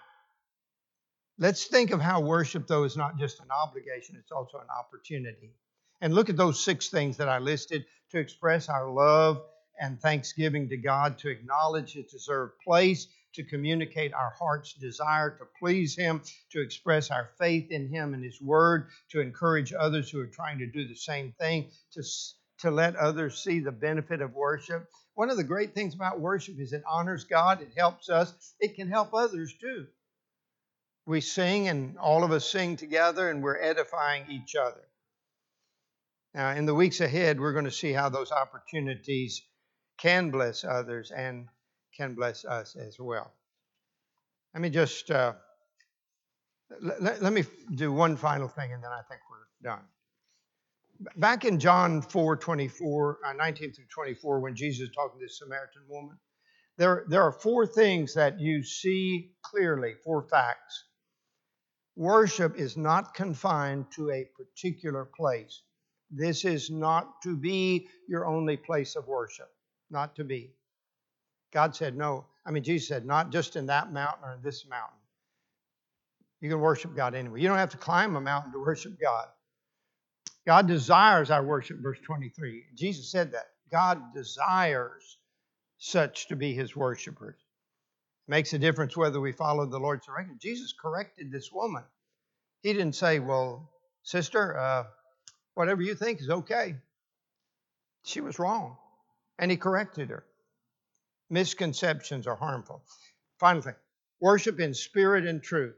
let's 1.39 1.65
think 1.65 1.91
of 1.91 2.01
how 2.01 2.21
worship, 2.21 2.67
though, 2.67 2.85
is 2.85 2.97
not 2.97 3.19
just 3.19 3.41
an 3.41 3.51
obligation, 3.51 4.17
it's 4.19 4.33
also 4.33 4.59
an 4.59 4.69
opportunity. 4.79 5.55
And 6.01 6.15
look 6.15 6.29
at 6.29 6.37
those 6.37 6.63
six 6.63 6.89
things 6.89 7.17
that 7.17 7.29
I 7.29 7.39
listed 7.39 7.87
to 8.11 8.19
express 8.19 8.69
our 8.69 8.91
love 8.91 9.43
and 9.81 10.01
thanksgiving 10.01 10.69
to 10.69 10.77
God, 10.77 11.19
to 11.19 11.31
acknowledge 11.31 11.95
His 11.95 12.11
deserved 12.11 12.55
place, 12.65 13.07
to 13.35 13.43
communicate 13.43 14.13
our 14.13 14.33
heart's 14.39 14.75
desire 14.75 15.31
to 15.31 15.45
please 15.59 15.97
Him, 15.97 16.23
to 16.51 16.61
express 16.61 17.11
our 17.11 17.31
faith 17.39 17.71
in 17.71 17.89
Him 17.89 18.15
and 18.15 18.23
His 18.23 18.41
Word, 18.41 18.89
to 19.11 19.21
encourage 19.21 19.73
others 19.73 20.11
who 20.11 20.21
are 20.21 20.27
trying 20.27 20.59
to 20.59 20.67
do 20.67 20.87
the 20.87 20.95
same 20.95 21.33
thing, 21.41 21.71
to, 21.93 22.03
to 22.61 22.71
let 22.71 22.97
others 22.97 23.43
see 23.43 23.61
the 23.61 23.73
benefit 23.73 24.21
of 24.21 24.35
worship. 24.35 24.89
One 25.15 25.31
of 25.31 25.37
the 25.37 25.45
great 25.45 25.75
things 25.75 25.95
about 25.95 26.21
worship 26.21 26.59
is 26.59 26.73
it 26.73 26.83
honors 26.89 27.25
God, 27.25 27.61
it 27.61 27.73
helps 27.77 28.09
us, 28.09 28.55
it 28.61 28.75
can 28.75 28.89
help 28.89 29.15
others 29.15 29.55
too. 29.61 29.87
We 31.07 31.21
sing, 31.21 31.69
and 31.69 31.99
all 31.99 32.25
of 32.25 32.33
us 32.33 32.51
sing 32.51 32.77
together, 32.77 33.29
and 33.29 33.43
we're 33.43 33.61
edifying 33.61 34.25
each 34.31 34.55
other. 34.57 34.81
Now, 36.35 36.51
in 36.51 36.67
the 36.67 36.75
weeks 36.75 37.01
ahead, 37.01 37.39
we're 37.39 37.53
going 37.53 37.67
to 37.67 37.71
see 37.71 37.93
how 37.93 38.09
those 38.09 38.33
opportunities 38.33 39.43
can 39.99 40.31
bless 40.31 40.65
others 40.65 41.11
and 41.11 41.49
can 41.97 42.15
bless 42.15 42.45
us 42.45 42.75
as 42.75 42.99
well. 42.99 43.33
Let 44.55 44.63
me 44.63 44.71
just 44.71 45.11
uh, 45.11 45.35
let, 46.81 47.23
let 47.23 47.33
me 47.33 47.45
do 47.75 47.93
one 47.93 48.17
final 48.17 48.49
thing, 48.49 48.73
and 48.73 48.83
then 48.83 48.91
I 48.91 49.03
think 49.09 49.21
we're 49.31 49.71
done. 49.71 49.85
Back 51.17 51.45
in 51.45 51.59
John 51.59 52.03
4 52.03 52.37
24, 52.37 53.19
uh, 53.27 53.33
19 53.33 53.73
through 53.73 53.85
24, 53.93 54.41
when 54.41 54.55
Jesus 54.55 54.89
is 54.89 54.95
talking 54.95 55.19
to 55.19 55.27
the 55.27 55.31
Samaritan 55.31 55.83
woman, 55.89 56.19
there, 56.77 57.05
there 57.09 57.23
are 57.23 57.33
four 57.33 57.67
things 57.67 58.15
that 58.15 58.41
you 58.41 58.63
see 58.63 59.33
clearly, 59.43 59.95
four 60.05 60.23
facts. 60.23 60.85
Worship 61.97 62.57
is 62.59 62.77
not 62.77 63.15
confined 63.15 63.87
to 63.93 64.11
a 64.11 64.29
particular 64.37 65.05
place. 65.05 65.63
This 66.11 66.45
is 66.45 66.71
not 66.71 67.23
to 67.23 67.37
be 67.37 67.89
your 68.09 68.27
only 68.27 68.57
place 68.57 68.97
of 68.97 69.07
worship 69.07 69.51
not 69.91 70.17
to 70.17 70.25
be. 70.25 70.53
God 71.53 71.75
said 71.75 71.97
no. 71.97 72.27
I 72.45 72.51
mean, 72.51 72.65
Jesus 72.65 72.89
said, 72.89 73.07
not 73.07 73.31
just 73.31 73.57
in 73.57 73.67
that 73.67 73.93
mountain 73.93 74.25
or 74.25 74.35
in 74.35 74.43
this 74.43 74.67
mountain. 74.69 74.99
You 76.41 76.51
can 76.51 76.61
worship 76.61 76.95
God 76.95 77.15
anywhere. 77.15 77.39
You 77.39 77.49
don't 77.49 77.59
have 77.59 77.71
to 77.71 77.79
climb 77.79 78.17
a 78.17 78.21
mountain 78.21 78.53
to 78.53 78.59
worship 78.59 79.01
God. 79.01 79.29
God 80.47 80.67
desires 80.67 81.31
our 81.31 81.45
worship, 81.45 81.79
verse 81.79 81.99
23. 82.05 82.65
Jesus 82.75 83.11
said 83.11 83.33
that. 83.33 83.47
God 83.71 84.13
desires 84.15 85.19
such 85.79 86.29
to 86.29 86.37
be 86.37 86.55
his 86.55 86.77
worshipers. 86.77 87.37
It 87.37 88.31
makes 88.31 88.53
a 88.53 88.59
difference 88.59 88.97
whether 88.97 89.21
we 89.21 89.33
follow 89.33 89.67
the 89.67 89.79
Lord's 89.79 90.07
direction. 90.07 90.39
Jesus 90.41 90.73
corrected 90.73 91.33
this 91.33 91.51
woman. 91.51 91.83
He 92.63 92.73
didn't 92.73 92.95
say, 92.95 93.19
Well, 93.19 93.71
sister, 94.03 94.57
uh, 94.57 94.85
whatever 95.55 95.83
you 95.83 95.95
think 95.95 96.21
is 96.21 96.31
okay. 96.31 96.77
She 98.05 98.21
was 98.21 98.39
wrong 98.39 98.77
and 99.39 99.51
he 99.51 99.57
corrected 99.57 100.11
her. 100.11 100.25
Misconceptions 101.31 102.27
are 102.27 102.37
harmful. 102.37 102.83
Final 103.39 103.63
thing 103.63 103.75
worship 104.21 104.61
in 104.61 104.75
spirit 104.75 105.27
and 105.27 105.43
truth. 105.43 105.77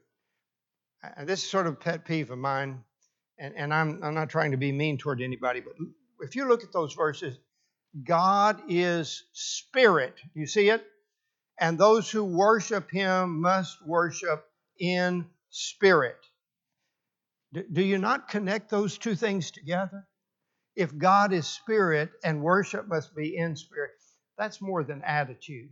And 1.16 1.28
this 1.28 1.42
is 1.42 1.50
sort 1.50 1.66
of 1.66 1.74
a 1.74 1.76
pet 1.76 2.04
peeve 2.04 2.30
of 2.30 2.38
mine, 2.38 2.84
and, 3.38 3.54
and 3.56 3.74
I'm, 3.74 4.02
I'm 4.02 4.14
not 4.14 4.30
trying 4.30 4.52
to 4.52 4.56
be 4.56 4.72
mean 4.72 4.98
toward 4.98 5.20
anybody, 5.20 5.60
but 5.60 5.74
if 6.20 6.36
you 6.36 6.48
look 6.48 6.62
at 6.62 6.72
those 6.72 6.94
verses, 6.94 7.36
God 8.04 8.62
is 8.68 9.24
spirit. 9.32 10.14
You 10.34 10.46
see 10.46 10.68
it? 10.70 10.84
And 11.58 11.78
those 11.78 12.10
who 12.10 12.24
worship 12.24 12.90
him 12.90 13.40
must 13.40 13.78
worship 13.86 14.44
in 14.78 15.26
spirit. 15.50 16.18
Do 17.52 17.82
you 17.82 17.98
not 17.98 18.28
connect 18.28 18.70
those 18.70 18.98
two 18.98 19.14
things 19.14 19.50
together? 19.50 20.06
if 20.76 20.96
God 20.96 21.32
is 21.32 21.46
spirit 21.46 22.10
and 22.22 22.42
worship 22.42 22.86
must 22.86 23.16
be 23.16 23.36
in 23.36 23.56
spirit, 23.56 23.92
that's 24.36 24.60
more 24.60 24.84
than 24.84 25.02
attitude. 25.02 25.70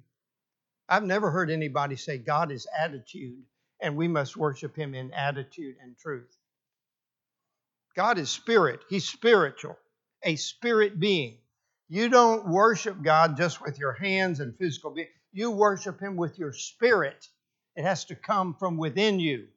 I've 0.88 1.04
never 1.04 1.30
heard 1.30 1.50
anybody 1.50 1.96
say 1.96 2.18
God 2.18 2.50
is 2.50 2.66
attitude 2.78 3.42
and 3.80 3.96
we 3.96 4.08
must 4.08 4.36
worship 4.36 4.74
him 4.74 4.94
in 4.94 5.12
attitude 5.12 5.76
and 5.82 5.96
truth. 5.98 6.34
God 7.96 8.18
is 8.18 8.30
spirit, 8.30 8.80
he's 8.88 9.08
spiritual, 9.08 9.76
a 10.22 10.36
spirit 10.36 10.98
being. 10.98 11.38
You 11.88 12.08
don't 12.08 12.48
worship 12.48 13.02
God 13.02 13.36
just 13.36 13.60
with 13.60 13.78
your 13.78 13.92
hands 13.92 14.40
and 14.40 14.56
physical 14.56 14.90
being. 14.90 15.08
You 15.32 15.50
worship 15.50 16.00
him 16.00 16.16
with 16.16 16.38
your 16.38 16.52
spirit. 16.52 17.28
It 17.76 17.82
has 17.84 18.04
to 18.06 18.14
come 18.14 18.54
from 18.54 18.78
within 18.78 19.20
you. 19.20 19.48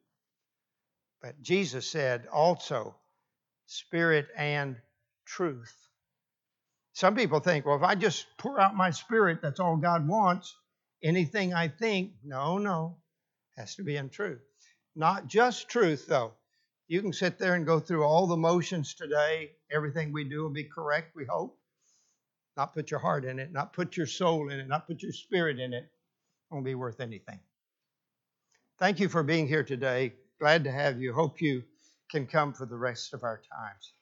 But 1.22 1.40
Jesus 1.42 1.88
said 1.88 2.26
also, 2.32 2.94
spirit 3.66 4.28
and 4.36 4.76
truth. 5.24 5.74
Some 6.92 7.14
people 7.14 7.40
think, 7.40 7.64
well, 7.64 7.76
if 7.76 7.82
I 7.82 7.94
just 7.94 8.26
pour 8.38 8.60
out 8.60 8.74
my 8.76 8.90
spirit, 8.90 9.40
that's 9.42 9.60
all 9.60 9.76
God 9.76 10.06
wants. 10.06 10.56
Anything 11.02 11.54
I 11.54 11.68
think, 11.68 12.12
no, 12.24 12.58
no, 12.58 12.96
has 13.56 13.76
to 13.76 13.84
be 13.84 13.96
in 13.96 14.10
truth. 14.10 14.40
Not 14.96 15.28
just 15.28 15.68
truth, 15.68 16.06
though. 16.08 16.32
You 16.88 17.02
can 17.02 17.12
sit 17.12 17.38
there 17.38 17.54
and 17.54 17.66
go 17.66 17.78
through 17.80 18.04
all 18.04 18.26
the 18.26 18.36
motions 18.36 18.94
today. 18.94 19.52
Everything 19.70 20.10
we 20.10 20.24
do 20.24 20.42
will 20.42 20.50
be 20.50 20.64
correct, 20.64 21.14
we 21.14 21.26
hope. 21.26 21.58
Not 22.56 22.72
put 22.72 22.90
your 22.90 22.98
heart 22.98 23.26
in 23.26 23.38
it, 23.38 23.52
not 23.52 23.74
put 23.74 23.96
your 23.96 24.06
soul 24.06 24.50
in 24.50 24.58
it, 24.58 24.66
not 24.66 24.86
put 24.86 25.02
your 25.02 25.12
spirit 25.12 25.60
in 25.60 25.74
it. 25.74 25.88
Won't 26.50 26.64
be 26.64 26.74
worth 26.74 27.00
anything. 27.00 27.40
Thank 28.78 29.00
you 29.00 29.08
for 29.08 29.22
being 29.22 29.46
here 29.46 29.64
today. 29.64 30.14
Glad 30.40 30.64
to 30.64 30.72
have 30.72 31.00
you. 31.00 31.12
Hope 31.12 31.42
you 31.42 31.62
can 32.10 32.26
come 32.26 32.54
for 32.54 32.64
the 32.64 32.76
rest 32.76 33.12
of 33.12 33.22
our 33.22 33.36
times. 33.36 33.92